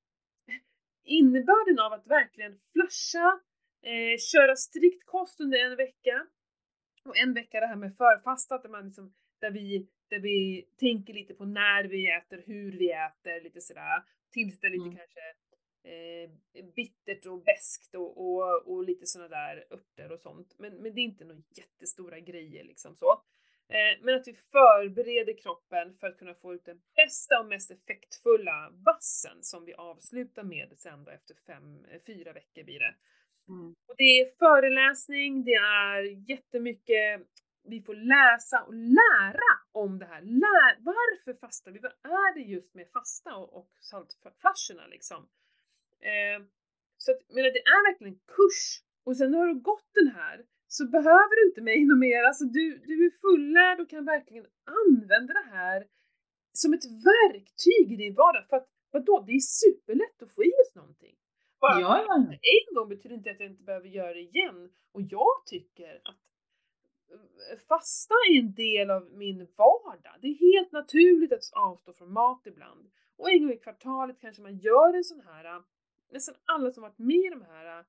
[1.04, 3.40] innebörden av att verkligen flasha,
[3.82, 6.28] eh, köra strikt kost under en vecka.
[7.06, 11.14] Och en vecka det här med förfastat där, man liksom, där, vi, där vi tänker
[11.14, 14.04] lite på när vi äter, hur vi äter, lite sådär.
[14.32, 14.98] Tillsätter lite Mm.
[14.98, 15.22] kanske
[15.84, 20.56] eh, bittert och beskt och, och, och lite sådana där örter och sånt.
[20.60, 23.24] Men, men det är inte några jättestora grejer liksom så.
[23.70, 27.72] Eh, men att vi förbereder kroppen för att kunna få ut den bästa och mest
[27.72, 32.96] effektfulla vassen som vi avslutar med sen då efter fem, eh, fyra veckor blir det.
[33.48, 33.76] Mm.
[33.88, 37.22] Och det är föreläsning, det är jättemycket,
[37.64, 40.22] vi får läsa och lära om det här.
[40.22, 41.80] Lär, varför fastar vi?
[41.80, 45.30] Vad är det just med fasta och, och saltflaskorna liksom?
[46.00, 46.46] Eh,
[46.98, 48.82] så att, men det är verkligen en kurs.
[49.04, 52.24] Och sen har du gått den här så behöver du inte mig något mer.
[52.24, 54.46] Alltså du, du är fullärd och kan verkligen
[54.86, 55.88] använda det här
[56.54, 58.46] som ett verktyg i din vardag.
[58.50, 61.16] För att vadå, det är superlätt att få i oss någonting.
[61.62, 62.16] Bara Ja,
[62.58, 64.72] en gång betyder inte att jag inte behöver göra det igen.
[64.92, 66.24] Och jag tycker att
[67.12, 70.16] eh, fasta är en del av min vardag.
[70.22, 72.92] Det är helt naturligt att avstå från mat ibland.
[73.18, 75.62] Och en gång i kvartalet kanske man gör en sån här, eh,
[76.12, 77.86] nästan alla som varit med i de här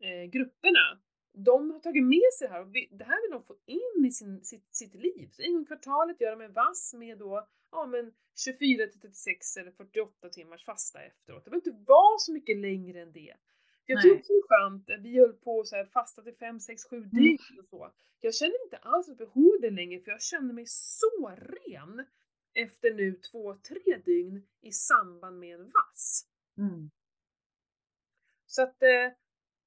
[0.00, 1.00] eh, grupperna,
[1.32, 4.10] de har tagit med sig det här och det här vill de få in i
[4.10, 5.28] sin, sitt, sitt liv.
[5.32, 8.12] Så en gång i kvartalet gör de en vass med då, ja men
[8.44, 11.44] 24 till 36 eller 48 timmars fasta efteråt.
[11.44, 13.34] Det behöver inte vara så mycket längre än det.
[13.88, 16.96] Jag tycker det är skönt, vi höll på så här fasta till 5, 6, 7
[16.96, 17.10] Mm.
[17.10, 17.92] dygn och så.
[18.20, 22.06] Jag känner inte alls ett behov det längre för jag känner mig så ren
[22.54, 26.26] efter nu 2-3 dygn i samband med en vass.
[26.58, 26.90] Mm.
[28.46, 29.12] Så att eh,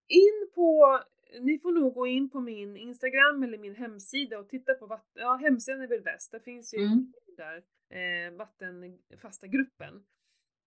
[0.10, 0.99] in på,
[1.39, 5.22] ni får nog gå in på min Instagram eller min hemsida och titta på vatten,
[5.22, 7.14] ja hemsidan är väl bäst, där finns ju Mm.
[7.38, 10.03] där, eh, vattenfasta gruppen.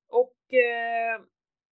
[0.09, 1.23] Och eh,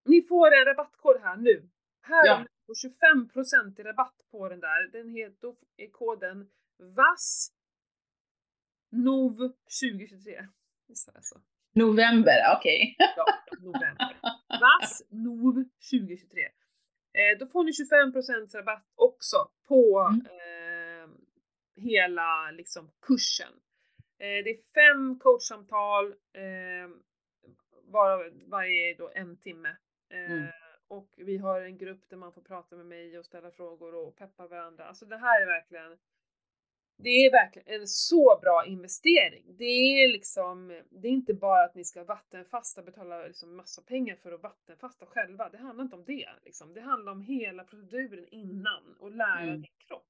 [0.04, 1.68] ni får en rabattkod här nu.
[2.02, 2.38] Här Ja.
[2.66, 4.88] det 25% i rabatt på den där.
[4.92, 7.52] Den heter, då är koden VAS
[8.92, 9.36] NOV
[9.80, 10.46] 2023.
[10.88, 11.40] Visst är det så?
[11.72, 12.96] November, okej.
[12.98, 13.24] Ja,
[13.60, 14.16] november.
[14.60, 16.48] VAS NOV 2023.
[17.12, 19.36] Eh, då får ni 25% rabatt också
[19.68, 20.26] på Mm.
[20.26, 21.10] eh,
[21.76, 23.52] hela liksom, kursen.
[24.18, 26.90] Eh, det är fem coachsamtal, eh,
[27.84, 29.76] varav varje är då en timme.
[30.10, 30.46] Eh, Mm.
[30.88, 34.16] Och vi har en grupp där man får prata med mig och ställa frågor och
[34.16, 34.84] peppa varandra.
[34.84, 35.98] Alltså det här är verkligen
[37.02, 39.56] det är verkligen en så bra investering.
[39.58, 44.16] Det är liksom, det är inte bara att ni ska vattenfasta, betala liksom massa pengar
[44.16, 45.48] för att vattenfasta själva.
[45.48, 46.28] Det handlar inte om det.
[46.44, 46.74] Liksom.
[46.74, 49.54] Det handlar om hela proceduren innan och lära Mm.
[49.62, 50.06] din kropp.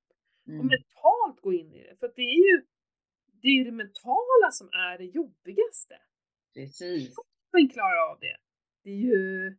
[0.47, 0.67] Och Mm.
[0.67, 1.97] mentalt gå in i det.
[1.99, 2.63] För att det är ju
[3.43, 5.97] det, är det mentala som är det jobbigaste.
[6.55, 7.15] Precis.
[7.53, 8.37] Man klarar av det.
[8.85, 9.57] Det är ju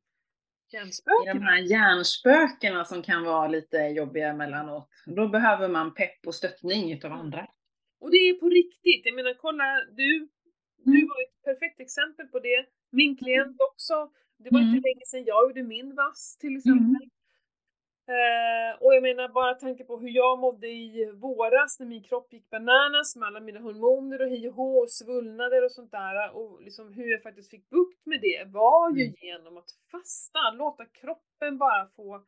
[0.73, 4.89] Är de här hjärnspökena som kan vara lite jobbiga emellanåt.
[5.05, 7.19] Då behöver man pepp och stöttning utav Mm.
[7.25, 7.47] andra.
[7.99, 9.01] Och det är på riktigt.
[9.05, 10.27] Jag menar kolla, du,
[10.85, 11.07] du Mm.
[11.07, 12.65] var ett perfekt exempel på det.
[12.91, 14.11] Min klient också.
[14.39, 14.75] Det var Mm.
[14.75, 17.09] inte länge sedan jag gjorde min vass till exempel.
[18.07, 22.33] Eh, och jag menar bara tanke på hur jag mådde i våras när min kropp
[22.33, 26.31] gick bananas med alla mina hormoner och hej och hå och svullnader och sånt där
[26.35, 29.15] och liksom hur jag faktiskt fick bukt med det var ju Mm.
[29.21, 32.23] genom att fasta, låta kroppen bara få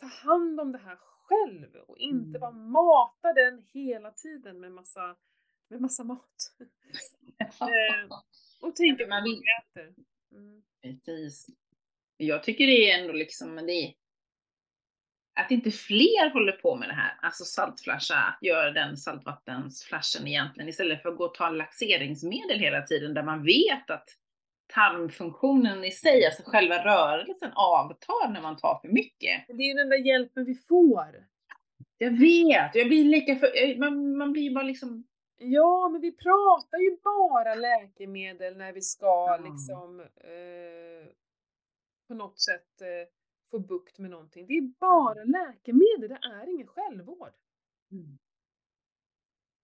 [0.00, 2.40] ta hand om det här själv och inte Mm.
[2.40, 5.16] bara mata den hela tiden med massa,
[5.68, 6.54] med massa mat.
[7.60, 8.08] Eh,
[8.60, 9.42] och tänka på man vad man
[9.84, 9.94] äter.
[10.32, 10.62] Mm.
[10.82, 11.46] Precis.
[12.16, 13.94] Jag tycker det är ändå liksom, det
[15.38, 20.68] att inte fler håller på med det här, alltså saltflasha, att göra den saltvattensflashen egentligen
[20.68, 24.08] istället för att gå och ta laxeringsmedel hela tiden där man vet att
[24.74, 29.44] tarmfunktionen i sig, alltså själva rörelsen avtar när man tar för mycket.
[29.48, 31.26] Det är ju den där hjälpen vi får.
[31.98, 35.04] Jag vet, jag blir lika för, man, man blir bara liksom,
[35.40, 39.36] Ja, men vi pratar ju bara läkemedel när vi ska Ja.
[39.44, 41.08] liksom eh,
[42.08, 43.08] på något sätt eh,
[43.50, 44.46] få bukt med någonting.
[44.46, 47.32] Det är bara läkemedel, det är ingen självvård.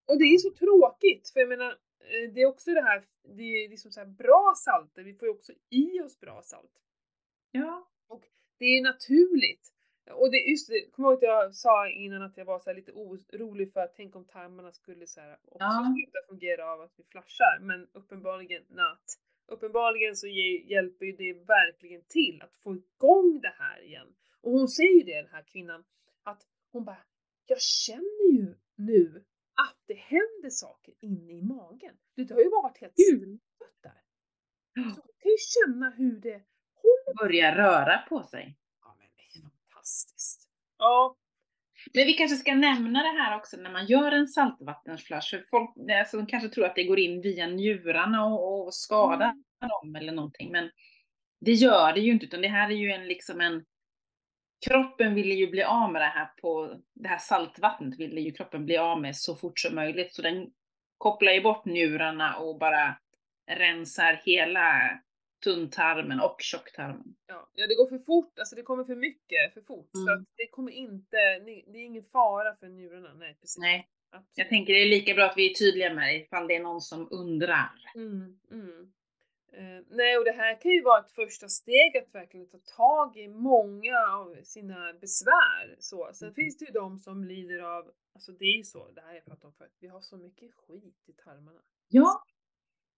[0.07, 1.71] Och det är så tråkigt, för jag menar,
[2.01, 5.29] eh, det är också det här, det är liksom så här bra salter, vi får
[5.29, 6.73] ju också i oss bra salt.
[7.51, 7.89] ja,
[8.59, 9.71] Det är naturligt.
[10.11, 12.93] Och det, just det, kommer ihåg att jag sa innan att jag var så lite
[12.93, 15.95] orolig för att tänk om tarmarna skulle så här också Ja.
[15.97, 19.19] sluta fungera av att vi flashar, men uppenbarligen not.
[19.47, 24.15] Uppenbarligen så hjälper ju det verkligen till att få igång det här igen.
[24.41, 25.85] Och hon säger ju det, den här kvinnan,
[26.23, 26.43] att
[26.73, 27.05] hon bara,
[27.47, 29.25] jag känner ju nu
[29.55, 31.97] att det händer saker inne i magen.
[32.15, 34.03] Det har ju varit helt stött där.
[34.75, 36.43] Så hon kan ju känna hur det
[36.75, 38.59] håller börja röra på sig.
[38.81, 40.49] Ja men det är fantastiskt.
[40.79, 41.17] Ja.
[41.95, 45.71] Men vi kanske ska nämna det här också när man gör en saltvattensflash, för folk
[46.01, 49.69] alltså, de kanske tror att det går in via njurarna och, och skadar Mm.
[49.69, 50.71] dem eller någonting, men
[51.41, 53.65] det gör det ju inte, utan det här är ju en liksom en
[54.67, 58.65] Kroppen ville ju bli av med det här på, det här saltvattnet ville ju kroppen
[58.65, 60.47] bli av med så fort som möjligt, så den
[60.99, 62.99] kopplar ju bort njurarna och bara
[63.51, 64.91] rensar hela
[65.45, 67.15] tunntarmen och tjocktarmen.
[67.27, 69.89] Ja, ja, det går för fort, alltså det kommer för mycket för fort.
[69.93, 70.15] Så Mm.
[70.23, 73.15] att det kommer inte, det är ingen fara för njurarna.
[73.15, 73.59] Nej precis.
[73.59, 74.29] Nej, Absolut.
[74.35, 76.63] jag tänker det är lika bra att vi är tydliga med det ifall det är
[76.63, 77.71] någon som undrar.
[77.95, 78.93] Mm, mm.
[79.53, 83.17] Eh, nej, och det här kan ju vara ett första steg att verkligen ta tag
[83.17, 85.77] i många av sina besvär.
[85.79, 86.11] Så.
[86.15, 86.35] Sen Mm.
[86.35, 89.25] finns det ju de som lider av, alltså det är ju så, det här jag
[89.25, 91.61] pratat om förut, vi har så mycket skit i tarmarna.
[91.89, 92.25] Ja,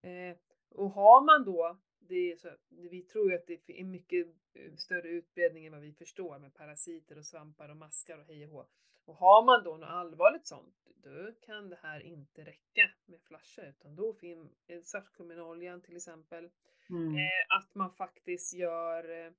[0.02, 0.36] Eh,
[0.74, 4.74] och har man då, det är så, vi tror ju att det är mycket eh,
[4.74, 8.50] större utbredning än vad vi förstår med parasiter och svampar och maskar och hej och
[8.50, 8.66] hå.
[9.04, 13.62] Och har man då något allvarligt sånt, då kan det här inte räcka med flasha
[13.62, 16.50] utan då finns eh, svartkumminoljan till exempel.
[16.90, 17.16] mm.
[17.16, 19.32] Eh, att man faktiskt gör eh,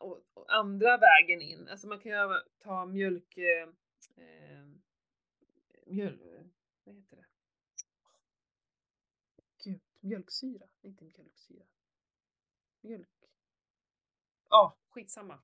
[0.00, 1.68] och, och andra vägen in.
[1.68, 3.36] Alltså man kan ju ta mjölk...
[3.36, 3.68] Eh,
[4.16, 4.66] eh,
[5.86, 6.18] mjöl,
[6.84, 7.24] vad heter det?
[10.04, 11.64] Mjölksyra, inte mjölksyra.
[12.80, 13.08] Mjölk.
[14.50, 15.38] Ja, skitsamma.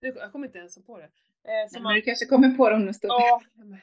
[0.00, 1.04] Nu- Jag kommer inte ens på det.
[1.04, 3.10] Eh, men man, du kanske kommer på det om en stund.
[3.10, 3.80] ja, jag vet.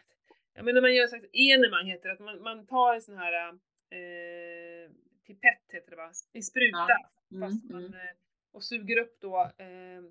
[0.54, 3.18] Ja, men när man gör så här, enemang heter att man, man tar en sån
[3.18, 3.50] här
[3.90, 4.92] eh,
[5.28, 6.78] pipett heter det va, i spruta.
[6.90, 7.10] Ja.
[7.40, 8.16] Fast Mm, man, mm.
[8.52, 10.04] och suger upp då eh,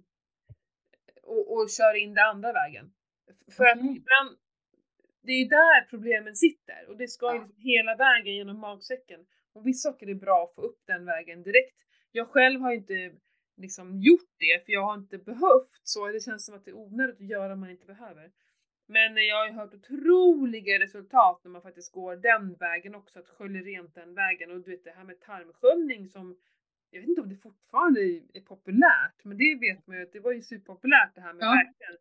[1.22, 2.92] och, och kör in det andra vägen.
[3.56, 3.96] För att Okej.
[3.96, 4.38] ibland,
[5.20, 7.44] det är ju där problemen sitter och det ska ju Ja.
[7.46, 9.26] liksom hela vägen genom magsäcken.
[9.54, 11.76] Och vissa saker är bra att få upp den vägen direkt.
[12.12, 13.12] Jag själv har ju inte
[13.56, 16.76] liksom gjort det för jag har inte behövt så det känns som att det är
[16.76, 18.30] onödigt att göra om man inte behöver.
[18.86, 23.28] Men jag har ju hört otroliga resultat när man faktiskt går den vägen också, att
[23.28, 24.50] skölja rent den vägen.
[24.50, 26.36] Och du vet det här med tarmsköljning som,
[26.90, 28.00] jag vet inte om det fortfarande
[28.34, 31.44] är populärt, men det vet man ju att det var ju superpopulärt det här med
[31.44, 31.50] Ja.
[31.50, 31.96] verkligen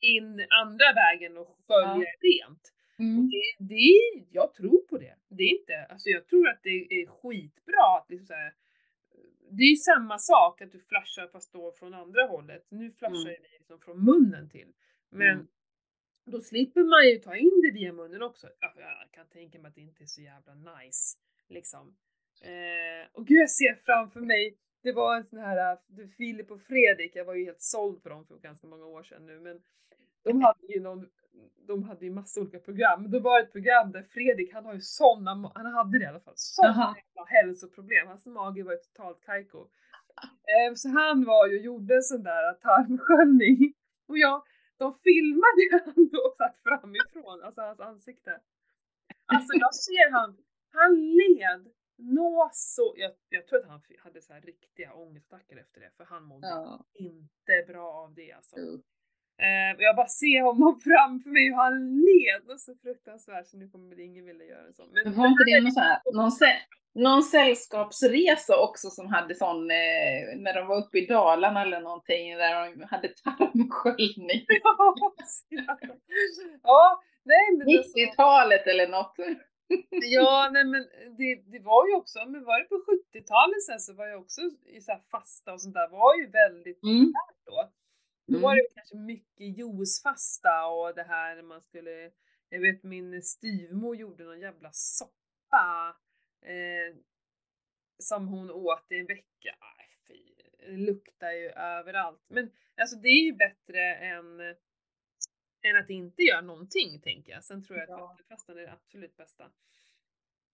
[0.00, 2.72] in andra vägen och skölja rent.
[2.98, 3.30] Mm.
[3.30, 5.16] Det, det jag tror på det.
[5.28, 6.70] Det är inte, alltså jag tror att det
[7.02, 8.54] är skitbra att liksom så här,
[9.50, 12.66] det är ju samma sak att du flashar fast då från andra hållet.
[12.70, 13.42] Nu flashar Mm.
[13.42, 14.72] vi liksom från munnen till.
[15.10, 15.46] Men Mm.
[16.26, 18.48] då slipper man ju ta in det via munnen också.
[18.60, 21.18] Ja, Jag kan tänka mig att det inte är så jävla nice.
[21.48, 21.96] Liksom.
[22.42, 25.78] Eh, och gud jag ser framför mig, det var en sån här,
[26.16, 29.26] Filip och Fredrik, jag var ju helt såld på dem för ganska många år sedan
[29.26, 29.62] nu, men
[30.22, 31.10] de hade ju någon,
[31.66, 33.02] de hade ju massa olika program.
[33.02, 36.06] Men det var ett program där Fredrik, han har ju sådana, han hade det i
[36.08, 38.06] alla fall, sådana hälsoproblem.
[38.06, 39.58] Hans mage var ju totalt kajko.
[40.52, 43.74] Eh, Så han var ju och gjorde en sån där tarmsköljning.
[44.08, 44.42] Och jag,
[44.76, 48.40] de filmade han då satt framifrån, alltså hans ansikte.
[49.26, 50.36] Alltså jag ser han,
[50.72, 55.80] han led nå så, jag, jag tror att han hade så här riktiga ångestattacker efter
[55.80, 56.84] det, för han mådde Ja.
[56.94, 58.56] inte bra av det alltså.
[58.56, 58.80] Uh.
[59.42, 63.68] Eh, jag bara ser honom framför mig hur han led och så fruktansvärt så nu
[63.68, 64.82] kommer väl ingen vilja göra så.
[64.92, 66.30] Men Men var inte det någon, så här, någon,
[67.04, 72.36] någon sällskapsresa också som hade sån, eh, när de var uppe i Dalarna eller någonting,
[72.36, 74.44] där de hade tarmsköljning?
[76.62, 79.14] ja, nej men alltså, 90-talet eller något.
[79.90, 80.82] Ja, nej men
[81.18, 84.40] det, det var ju också, men var det på 70-talet sen så var jag också
[84.76, 87.12] i så fasta och sånt där var ju väldigt Mm.
[87.46, 87.70] då.
[88.26, 92.10] Då var det ju kanske mycket juicefasta och det här när man skulle,
[92.48, 95.96] jag vet min styvmor gjorde någon jävla soppa
[96.40, 96.96] eh,
[97.98, 99.56] som hon åt i en vecka.
[99.58, 102.24] Aj, fy, det luktar ju överallt.
[102.28, 104.40] Men alltså det är ju bättre än,
[105.62, 107.44] än att inte göra någonting tänker jag.
[107.44, 109.50] Sen tror jag att vattenfastan är det absolut bästa.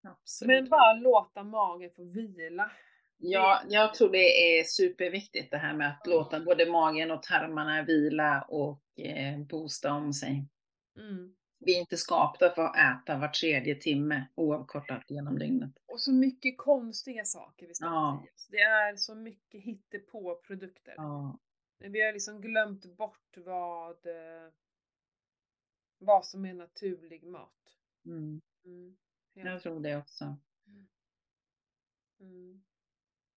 [0.03, 0.49] Absolut.
[0.49, 2.71] Men bara låta magen få vila.
[3.23, 6.11] Ja, jag tror det är superviktigt det här med att Ja.
[6.11, 10.45] låta både magen och tarmarna vila och eh, boosta om sig.
[10.97, 11.35] Mm.
[11.59, 15.73] Vi är inte skapta för att äta var tredje timme oavkortat genom dygnet.
[15.87, 18.25] Och så mycket konstiga saker vi stoppar Ja.
[18.27, 18.47] i oss.
[18.51, 20.95] Det är så mycket hittepå-produkter.
[20.97, 21.39] Ja.
[21.79, 24.53] Vi har liksom glömt bort vad, eh,
[25.99, 27.77] vad som är naturlig mat.
[28.07, 28.41] Mm.
[28.65, 28.97] Mm.
[29.35, 30.37] Jag tror det också.
[32.21, 32.63] Mm.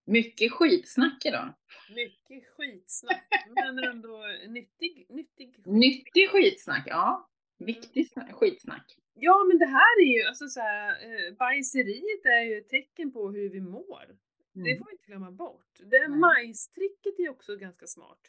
[0.05, 1.53] Mycket skitsnack idag.
[1.95, 5.67] Mycket skitsnack, men ändå nyttig, nyttig.
[5.67, 7.29] Nyttig skitsnack, ja.
[7.59, 7.67] Mm.
[7.67, 8.97] Viktig sna- skitsnack.
[9.13, 13.11] Ja, men det här är ju, alltså så här, eh, bajseriet är ju ett tecken
[13.11, 14.17] på hur vi mår.
[14.53, 14.77] Det Mm.
[14.77, 15.71] får vi inte glömma bort.
[15.79, 16.19] Det Nej.
[16.19, 18.19] majstricket är också ganska smart.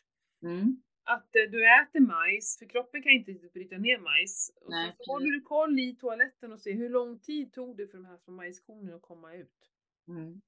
[0.42, 0.82] Mm.
[1.04, 4.52] Att eh, du äter majs, för kroppen kan inte bryta ner majs.
[4.60, 7.86] Och Nej, så håller du koll i toaletten och ser hur lång tid tog det
[7.86, 9.70] för de här små majskornen att komma ut.
[10.08, 10.40] Mm.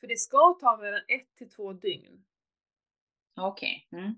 [0.00, 2.24] För det ska ta mellan ett till två dygn.
[3.36, 3.88] Okej.
[3.92, 4.14] Mm.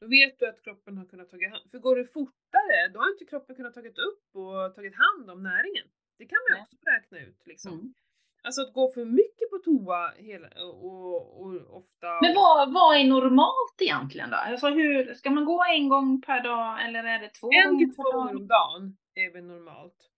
[0.00, 3.10] Då vet du att kroppen har kunnat tagit hand För går det fortare, då har
[3.10, 5.86] inte kroppen kunnat tagit upp och tagit hand om näringen.
[6.18, 6.62] Det kan man Nej.
[6.62, 7.72] också räkna ut liksom.
[7.72, 7.94] Mm.
[8.42, 12.20] Alltså att gå för mycket på toa hela, och, och ofta.
[12.22, 14.36] Men vad, vad är normalt egentligen då?
[14.36, 17.86] Alltså hur, ska man gå en gång per dag eller är det två en gånger
[17.86, 20.10] till per två gånger om dagen är väl normalt.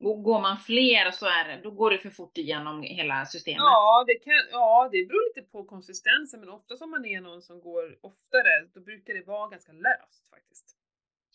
[0.00, 3.58] Och Går man fler så är det, då går det för fort igenom hela systemet.
[3.58, 7.42] Ja det, kan, ja, det beror lite på konsistensen men ofta om man är någon
[7.42, 10.76] som går oftare, då brukar det vara ganska löst faktiskt.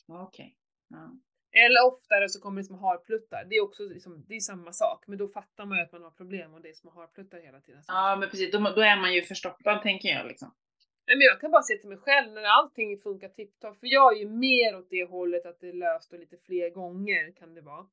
[0.07, 0.55] Okej.
[0.89, 1.11] Ja.
[1.55, 3.45] Eller oftare så kommer det som harpluttar.
[3.49, 6.03] Det är också liksom, det är samma sak, men då fattar man ju att man
[6.03, 7.82] har problem om det är små harpluttar hela tiden.
[7.88, 8.51] ja, men precis.
[8.51, 10.53] Då, då är man ju förstoppad tänker jag liksom.
[11.07, 14.14] Nej, men jag kan bara se till mig själv när allting funkar tipptopp, för jag
[14.14, 17.53] är ju mer åt det hållet att det är löst och lite fler gånger kan
[17.55, 17.86] det vara.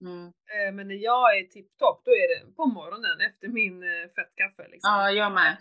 [0.00, 0.26] Mm.
[0.26, 4.68] Eh, Men när jag är tipptopp, då är det på morgonen efter min eh, fettkaffe.
[4.68, 4.90] Liksom.
[4.90, 5.56] Ja, jag med.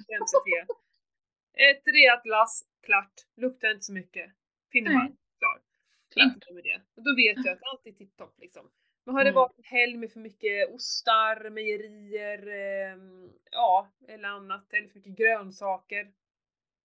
[1.53, 3.13] Ett rejält lass, klart.
[3.38, 4.31] Luktar inte så mycket.
[4.71, 5.07] Finneman,
[5.39, 5.61] klar.
[6.13, 6.33] Klart.
[6.35, 6.81] Inte med det.
[6.95, 8.69] Och då vet jag att allt är tipptopp liksom.
[9.05, 9.35] Men har det Mm.
[9.35, 12.97] varit en helg med för mycket ostar, mejerier, eh,
[13.51, 16.11] ja, eller annat, eller för mycket grönsaker.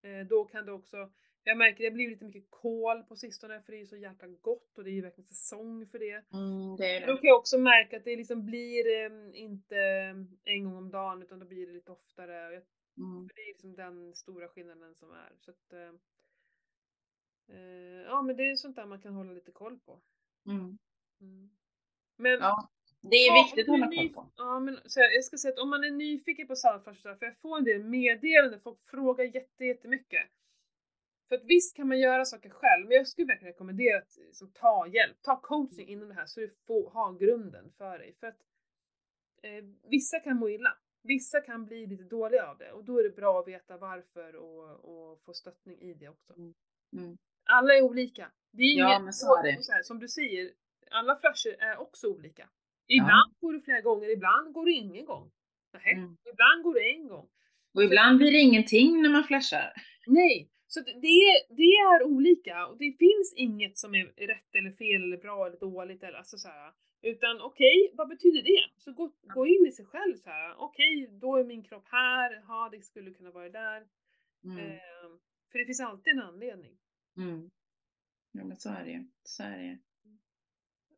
[0.05, 1.11] Eh, då kan det också,
[1.45, 4.28] jag märker det har blivit lite mycket kål på sistone för det är så jäkla
[4.28, 6.24] gott och det är ju verkligen säsong för det.
[6.32, 7.18] Mm, det är Då det.
[7.18, 9.76] kan jag också märka att det liksom blir eh, inte
[10.45, 12.47] en gång om dagen utan då blir det lite oftare.
[12.49, 12.62] Och jag
[12.99, 13.28] Mm.
[13.28, 15.32] för det är liksom den stora skillnaden som är.
[15.40, 15.93] Så att, eh,
[17.57, 20.01] eh, ja men det är sånt där man kan hålla lite koll på.
[20.47, 20.78] Mm.
[21.20, 21.51] Mm.
[22.16, 22.70] Men Ja,
[23.01, 24.30] det är Ja, viktigt att hålla koll på.
[24.36, 27.26] Ja, men så här, jag ska säga att om man är nyfiken på saltfärsor, för
[27.26, 30.26] jag får en del meddelanden, folk frågar jätte, jättemycket.
[31.33, 34.53] För att visst kan man göra saker själv, men jag skulle verkligen rekommendera att liksom,
[34.53, 38.14] ta hjälp, ta coaching inom det här så du får ha grunden för dig.
[38.20, 38.39] För att
[39.43, 43.03] eh, vissa kan må illa, vissa kan bli lite dåliga av det och då är
[43.03, 46.33] det bra att veta varför och, och få stöttning i det också.
[46.97, 47.18] Mm.
[47.45, 48.30] Alla är olika.
[48.53, 50.51] Det är Ja, inget, så är så här, som du säger,
[50.91, 52.49] alla flasher är också olika.
[52.87, 55.30] Ibland går det flera gånger, ibland går det ingen gång.
[55.72, 56.16] Nej, Mm.
[56.33, 57.28] ibland går det en gång.
[57.74, 59.72] Och ibland blir det ingenting när man flashar.
[60.07, 64.70] Nej, så det, är, det är olika och det finns inget som är rätt eller
[64.70, 66.73] fel eller bra eller dåligt eller alltså så här.
[67.03, 68.70] Utan okej, vad betyder det?
[68.77, 70.55] Så gå, gå in i sig själv så här.
[70.59, 73.87] Okej, då är min kropp här, ja det skulle kunna vara där.
[74.45, 74.59] Mm.
[74.59, 75.09] Eh,
[75.53, 76.79] för det finns alltid en anledning.
[77.16, 77.51] Mm.
[78.33, 79.07] Ja, men så är det.
[79.25, 79.79] Så är det.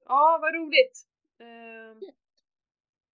[0.04, 1.06] Ja, vad roligt!
[1.38, 1.98] Eh,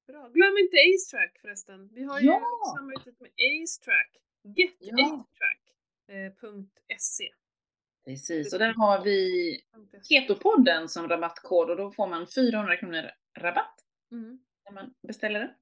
[0.07, 0.29] bra.
[0.29, 1.89] Glöm inte AceTrack förresten.
[1.93, 2.43] Vi har ju Ja!
[2.77, 4.17] samarbetet med AceTrack.
[4.79, 5.27] Ja.
[6.11, 7.29] GetAceTrack.se
[8.05, 9.61] Precis, och där har vi
[10.09, 13.75] Ketopodden som rabattkod och då får man 400 kronor rabatt
[14.13, 14.39] Mm.
[14.65, 15.55] när man beställer det.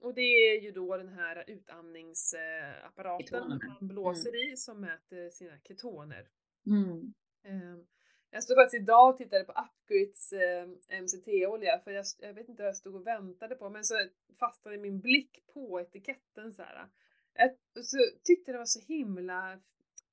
[0.00, 3.76] och det är ju då den här utandningsapparaten Ketonerna.
[3.80, 6.28] man blåser i som mäter sina ketoner.
[6.66, 7.14] Mm.
[7.44, 7.86] Ehm,
[8.30, 10.66] Jag stod faktiskt idag och tittade på Upgrits eh,
[11.02, 13.94] MCT-olja för jag, jag vet inte vad jag stod och väntade på men så
[14.38, 16.88] fastnade min blick på etiketten så här.
[17.34, 17.50] Jag,
[17.84, 19.60] så tyckte det var så himla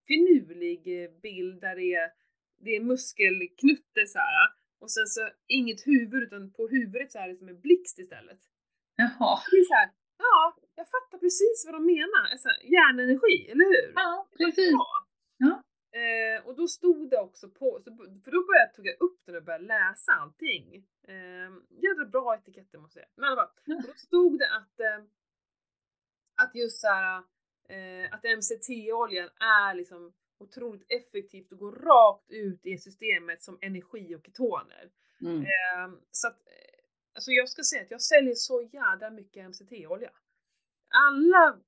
[0.08, 2.12] finurlig eh, bild där det är,
[2.64, 4.50] det är muskelknutte så här
[4.84, 8.42] och sen så inget huvud utan på huvudet så är det som en blixt istället.
[8.96, 9.40] Jaha.
[9.52, 12.24] Det är så här, ja, jag fattar precis vad de menar.
[12.32, 13.94] Alltså, hjärnenergi, eller hur?
[13.96, 14.72] Ja, precis.
[15.38, 15.64] Ja.
[16.02, 19.20] Eh, och då stod det också på, så, för då började jag, tog jag upp
[19.26, 20.76] den och började läsa allting.
[21.08, 23.14] Eh, jävla bra etiketter måste jag säga.
[23.16, 25.00] Men i alla fall, då stod det att, eh,
[26.44, 27.24] att just så här,
[27.70, 34.16] eh, att MCT-oljan är liksom otroligt effektivt och går rakt ut i systemet som energi
[34.16, 34.92] och ketoner.
[35.22, 35.42] Mm.
[35.42, 36.80] Eh, så att, eh,
[37.14, 40.12] alltså jag ska säga att jag säljer så jädra mycket MCT-olja.
[40.90, 41.60] Alla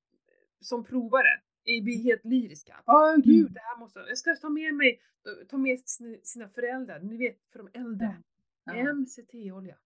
[0.60, 2.84] som provar det blir helt lyriska.
[2.86, 3.54] Åh gud, Mm.
[3.54, 5.02] det här måste jag ska ta med mig,
[5.50, 8.22] ta med sin- sina föräldrar, ni vet för de äldre.
[8.66, 8.74] Ja.
[8.94, 9.78] MCT-olja.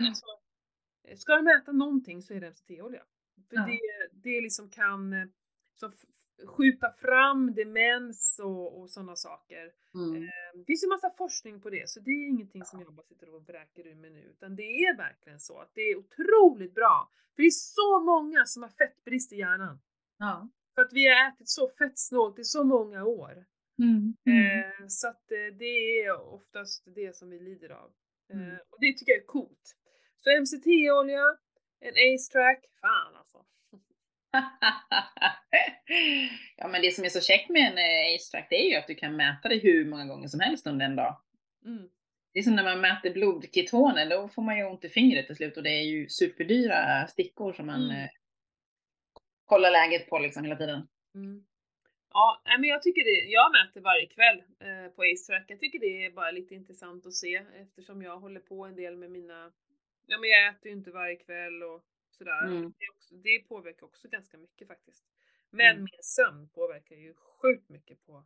[0.00, 0.24] Alltså,
[1.08, 3.02] eh, ska de äta någonting så är det MCT-olja.
[3.48, 3.66] För Ja.
[3.66, 3.80] det,
[4.12, 5.12] det liksom kan
[5.76, 9.72] eh, så f- skjuta fram demens och, och sådana saker.
[9.94, 10.20] Mm.
[10.54, 13.34] Det finns ju massa forskning på det, så det är ingenting som jag bara sitter
[13.34, 17.10] och vräker ur mig nu, utan det är verkligen så att det är otroligt bra.
[17.34, 19.78] För det är så många som har fettbrist i hjärnan.
[20.18, 20.48] Ja.
[20.74, 23.44] För att vi har ätit så fettsnålt i så många år.
[23.78, 24.16] Mm.
[24.26, 24.60] Mm.
[24.60, 27.90] Eh, så att eh, det är oftast det som vi lider av.
[28.32, 28.56] Eh, Mm.
[28.70, 29.76] och det tycker jag är coolt.
[30.18, 31.36] Så MCT-olja,
[31.80, 33.44] en Ace-track, fan alltså.
[36.56, 38.76] Ja men det som är så käckt med en eh, Ace Track det är ju
[38.76, 41.20] att du kan mäta det hur många gånger som helst under en dag.
[41.64, 41.88] Mm.
[42.32, 45.36] Det är som när man mäter blodketoner, då får man ju ont i fingret till
[45.36, 48.02] slut och det är ju superdyra stickor som man Mm.
[48.02, 48.08] eh,
[49.44, 50.88] kollar läget på liksom hela tiden.
[51.14, 51.44] Mm.
[52.12, 55.44] Ja, men jag tycker det, jag mäter varje kväll eh, på Ace-track.
[55.48, 58.96] Jag tycker det är bara lite intressant att se eftersom jag håller på en del
[58.96, 59.52] med mina,
[60.06, 61.84] ja men jag äter ju inte varje kväll och
[62.18, 62.44] sådär.
[62.44, 62.62] Mm.
[62.78, 65.04] Det, också, det påverkar också ganska mycket faktiskt.
[65.50, 65.78] Men Mm.
[65.78, 68.24] min sömn påverkar ju sjukt mycket på,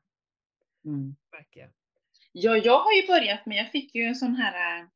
[1.32, 1.70] märker jag.
[2.32, 4.80] Ja, jag har ju börjat men jag fick ju en sån här...
[4.80, 4.86] äh,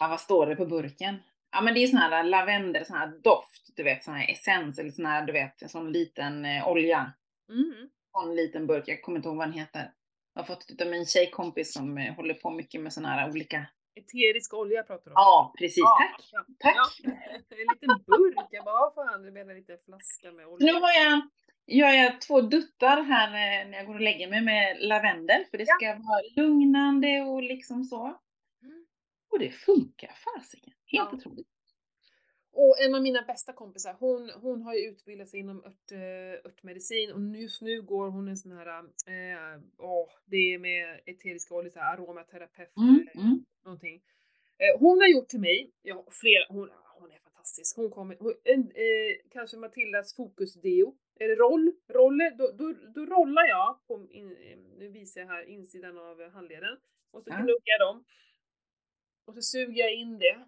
[0.00, 1.16] Ja, vad står det på burken?
[1.50, 4.78] Ja, men det är sån här lavendel, sån här doft, du vet, sån här essens
[4.78, 7.12] eller sån här, du vet, en sån liten eh, olja.
[7.48, 7.88] Mm.
[8.12, 9.92] Sån liten burk, jag kommer inte ihåg vad den heter.
[10.34, 13.30] Jag har fått det av min tjejkompis som eh, håller på mycket med såna här
[13.30, 13.66] olika.
[13.98, 15.14] Eterisk olja pratar du om?
[15.16, 16.28] Ja, precis, tack.
[16.32, 16.76] Ja, Tack.
[17.04, 17.10] Ja,
[17.50, 18.46] en liten burk.
[18.50, 20.66] Jag bara, vad fan, du menar en liten flaska med olja?
[20.66, 21.20] nu har jag,
[21.66, 25.58] gör jag två duttar här eh, när jag går och lägger mig med lavendel, för
[25.58, 25.74] det Ja.
[25.74, 28.04] ska vara lugnande och liksom så.
[28.62, 28.86] Mm.
[29.30, 30.72] Och det funkar fasiken.
[30.86, 31.16] Helt Ja.
[31.16, 31.48] otroligt.
[32.52, 36.50] Och en av mina bästa kompisar, hon, hon har ju utbildat sig inom ört, eh,
[36.50, 41.54] örtmedicin och just nu går hon en sån här, eh, åh, det är med eteriska
[41.54, 43.44] oljor, aromaterapeut, Mm, eh, mm.
[43.68, 44.02] Någonting.
[44.58, 47.76] Eh, hon har gjort till mig, ja, flera, hon, hon är fantastisk.
[47.76, 53.46] Hon kommer, hon, en, eh, kanske Matildas fokusdeo, eller roll, roller, då, då, då rollar
[53.46, 56.76] jag på, in, eh, nu visar jag här insidan av handleden,
[57.10, 58.04] och så gnuggar jag dem.
[59.24, 60.44] Och så suger jag in det.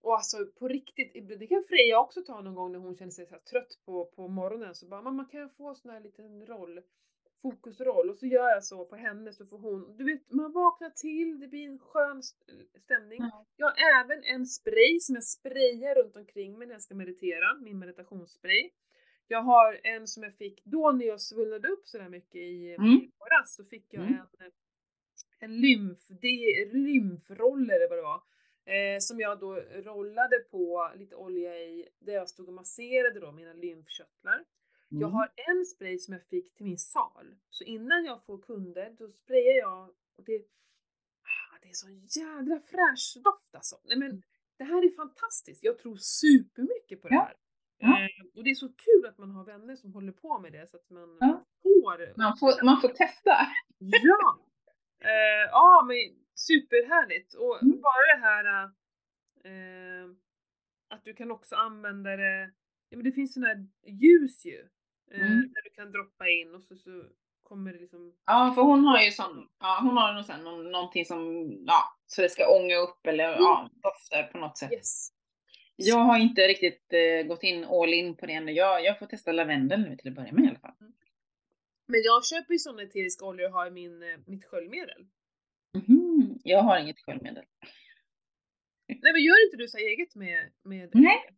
[0.00, 3.26] Och alltså på riktigt, det kan Freja också ta någon gång när hon känner sig
[3.26, 4.74] så trött på, på morgonen.
[4.74, 6.80] Så bara, mamma kan jag få sån här liten roll?
[7.42, 8.10] Fokusroll.
[8.10, 11.40] Och så gör jag så på henne så får hon, du vet man vaknar till,
[11.40, 12.52] det blir en skön st-
[12.84, 13.18] stämning.
[13.20, 13.46] Ja.
[13.56, 17.54] Jag har även en spray som jag sprayar runt omkring mig när jag ska meditera,
[17.54, 18.70] min meditationsspray.
[19.28, 22.74] Jag har en som jag fick då när jag svullnade upp så där mycket i
[22.78, 23.10] Mm.
[23.46, 24.14] så fick jag Mm.
[24.38, 24.50] en,
[25.38, 28.22] en lymf, det, lymfroller eller vad det var.
[28.64, 33.32] Eh, som jag då rollade på lite olja i, där jag stod och masserade då
[33.32, 34.44] mina lymfkörtlar.
[34.94, 35.12] Jag Mm.
[35.12, 37.34] har en spray som jag fick till min sal.
[37.50, 40.36] Så innan jag får kunder, då sprayar jag och det,
[41.22, 41.88] ah, det är så
[42.20, 43.76] jädra fräsch doft alltså.
[43.84, 44.22] Nej men
[44.56, 45.64] det här är fantastiskt.
[45.64, 47.20] Jag tror supermycket på det Ja.
[47.22, 47.34] här.
[47.78, 48.00] Ja.
[48.04, 50.66] Eh, och det är så kul att man har vänner som håller på med det
[50.70, 51.44] så att man Ja.
[51.62, 53.36] får Man får, man får testa.
[53.78, 54.38] Ja!
[55.04, 55.96] Eh, ja, men
[56.34, 57.34] superhärligt.
[57.34, 57.80] Och Mm.
[57.80, 58.64] bara det här
[59.44, 60.10] eh,
[60.88, 62.52] att du kan också använda det,
[62.88, 64.68] ja men det finns sådana här ljus ju.
[65.14, 65.38] Eh, Mm.
[65.52, 67.04] Där du kan droppa in och så, så
[67.42, 68.14] kommer det liksom...
[68.26, 71.82] Ja, för hon har ju sån, ja hon har någon sån, någon, någonting som, ja,
[72.06, 74.72] så det ska ånga upp eller ja, doftar på något sätt.
[74.72, 75.08] Yes!
[75.76, 78.52] Jag har inte riktigt eh, gått in all in på det ännu.
[78.52, 80.74] Jag, jag får testa lavendel nu till att börja med i alla fall.
[81.86, 85.06] Men jag köper ju sådana eteriska oljor och har i min, eh, mitt sköljmedel.
[85.74, 87.44] Mhm, Jag har inget sköljmedel.
[88.88, 91.30] Nej men gör inte du så eget med, med Nej.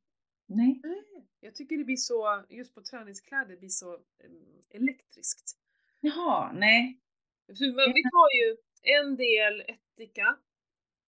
[0.55, 0.80] Nej.
[0.84, 1.28] Nej.
[1.40, 5.59] Jag tycker det blir så, just på träningskläder, det blir så um, elektriskt.
[6.00, 7.00] Jaha, nej.
[7.48, 10.38] Men vi tar ju en del ättika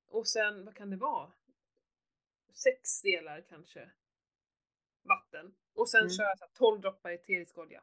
[0.08, 1.32] och sen, vad kan det vara?
[2.52, 3.90] Sex delar kanske
[5.02, 5.54] vatten.
[5.74, 6.10] Och sen Mm.
[6.10, 7.82] kör jag så här 12 droppar eterisk olja.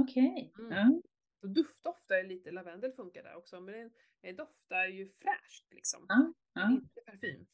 [0.00, 0.52] Okej.
[0.58, 0.72] Mm.
[0.72, 1.00] Ja.
[1.40, 3.90] Så duftdoftar lite, lavendel funkar där också, men
[4.20, 6.06] det, doftar ju fräscht liksom.
[6.08, 6.32] Ja.
[6.52, 6.70] ja.
[6.72, 7.46] Inte parfym.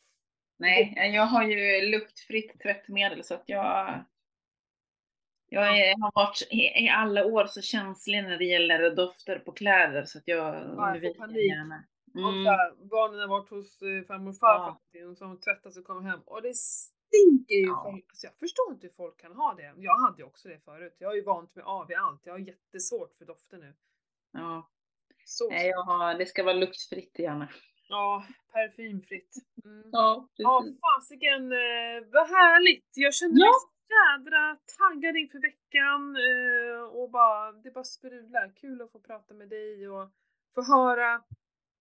[0.60, 4.04] Nej, jag har ju luktfritt tvättmedel så att jag
[5.52, 10.18] jag har varit i, alla år så känslig när det gäller dofter på kläder så
[10.18, 11.36] att jag undviker panik.
[11.50, 11.84] gärna.
[12.14, 12.44] Och Mm.
[12.44, 15.76] så här, barnen har varit hos eh, farmor och farfar och så har hon tvättat
[15.76, 17.66] och kommer hem och det stinker ju.
[17.66, 17.98] Ja.
[18.08, 19.74] Alltså jag förstår inte hur folk kan ha det.
[19.76, 20.96] Jag hade ju också det förut.
[20.98, 22.20] Jag är ju vant med av i allt.
[22.24, 23.74] Jag har jättesvårt för dofter nu.
[24.32, 24.68] Ja.
[25.24, 27.48] Så Nej, jag har, det ska vara luktfritt gärna.
[27.90, 29.34] Ja, parfymfritt.
[29.64, 29.88] Mm.
[29.92, 32.88] Ja, Ja, fasiken eh, vad härligt!
[32.94, 33.46] Jag kände Ja.
[33.46, 33.68] mig så
[33.98, 38.52] jädra taggad inför veckan eh, och bara, det bara sprudlar.
[38.56, 40.10] Kul att få prata med dig och
[40.54, 41.22] få höra,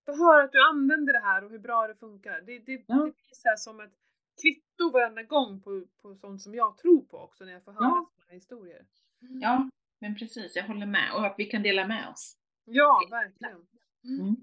[0.05, 2.41] få höra att du använder det här och hur bra det funkar.
[2.41, 2.95] Det, det, Ja.
[2.95, 3.93] det blir så här som ett
[4.41, 7.84] kvitto varenda gång på, på sånt som jag tror på också när jag får höra
[7.86, 8.10] Ja.
[8.28, 8.86] här historier.
[9.41, 11.14] Ja, men precis, jag håller med.
[11.16, 12.38] Och att vi kan dela med oss.
[12.66, 13.66] Ja, verkligen.
[14.03, 14.36] Mm.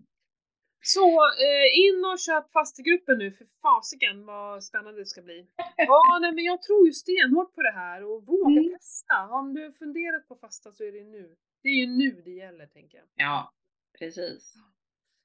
[0.94, 1.06] Så
[1.46, 5.46] eh, in och köp fastegruppen nu för fasiken vad spännande det ska bli.
[5.76, 8.72] Ja, nej, men jag tror ju stenhårt på det här och våga Mm.
[8.78, 9.28] testa.
[9.30, 11.36] Om du har funderat på fasta så är det nu.
[11.62, 13.06] Det är ju nu det gäller tänker jag.
[13.14, 13.52] Ja,
[13.98, 14.54] precis.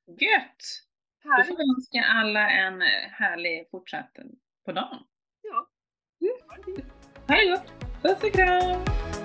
[0.08, 0.64] Gött!
[1.24, 1.60] Då får Härligt.
[1.60, 4.18] vi önska alla en eh, härlig fortsatt
[4.66, 5.04] på dagen.
[5.42, 5.70] Ja.
[6.22, 6.34] Mm.
[7.28, 7.72] Ha det gott!
[8.04, 9.21] Puss och kram!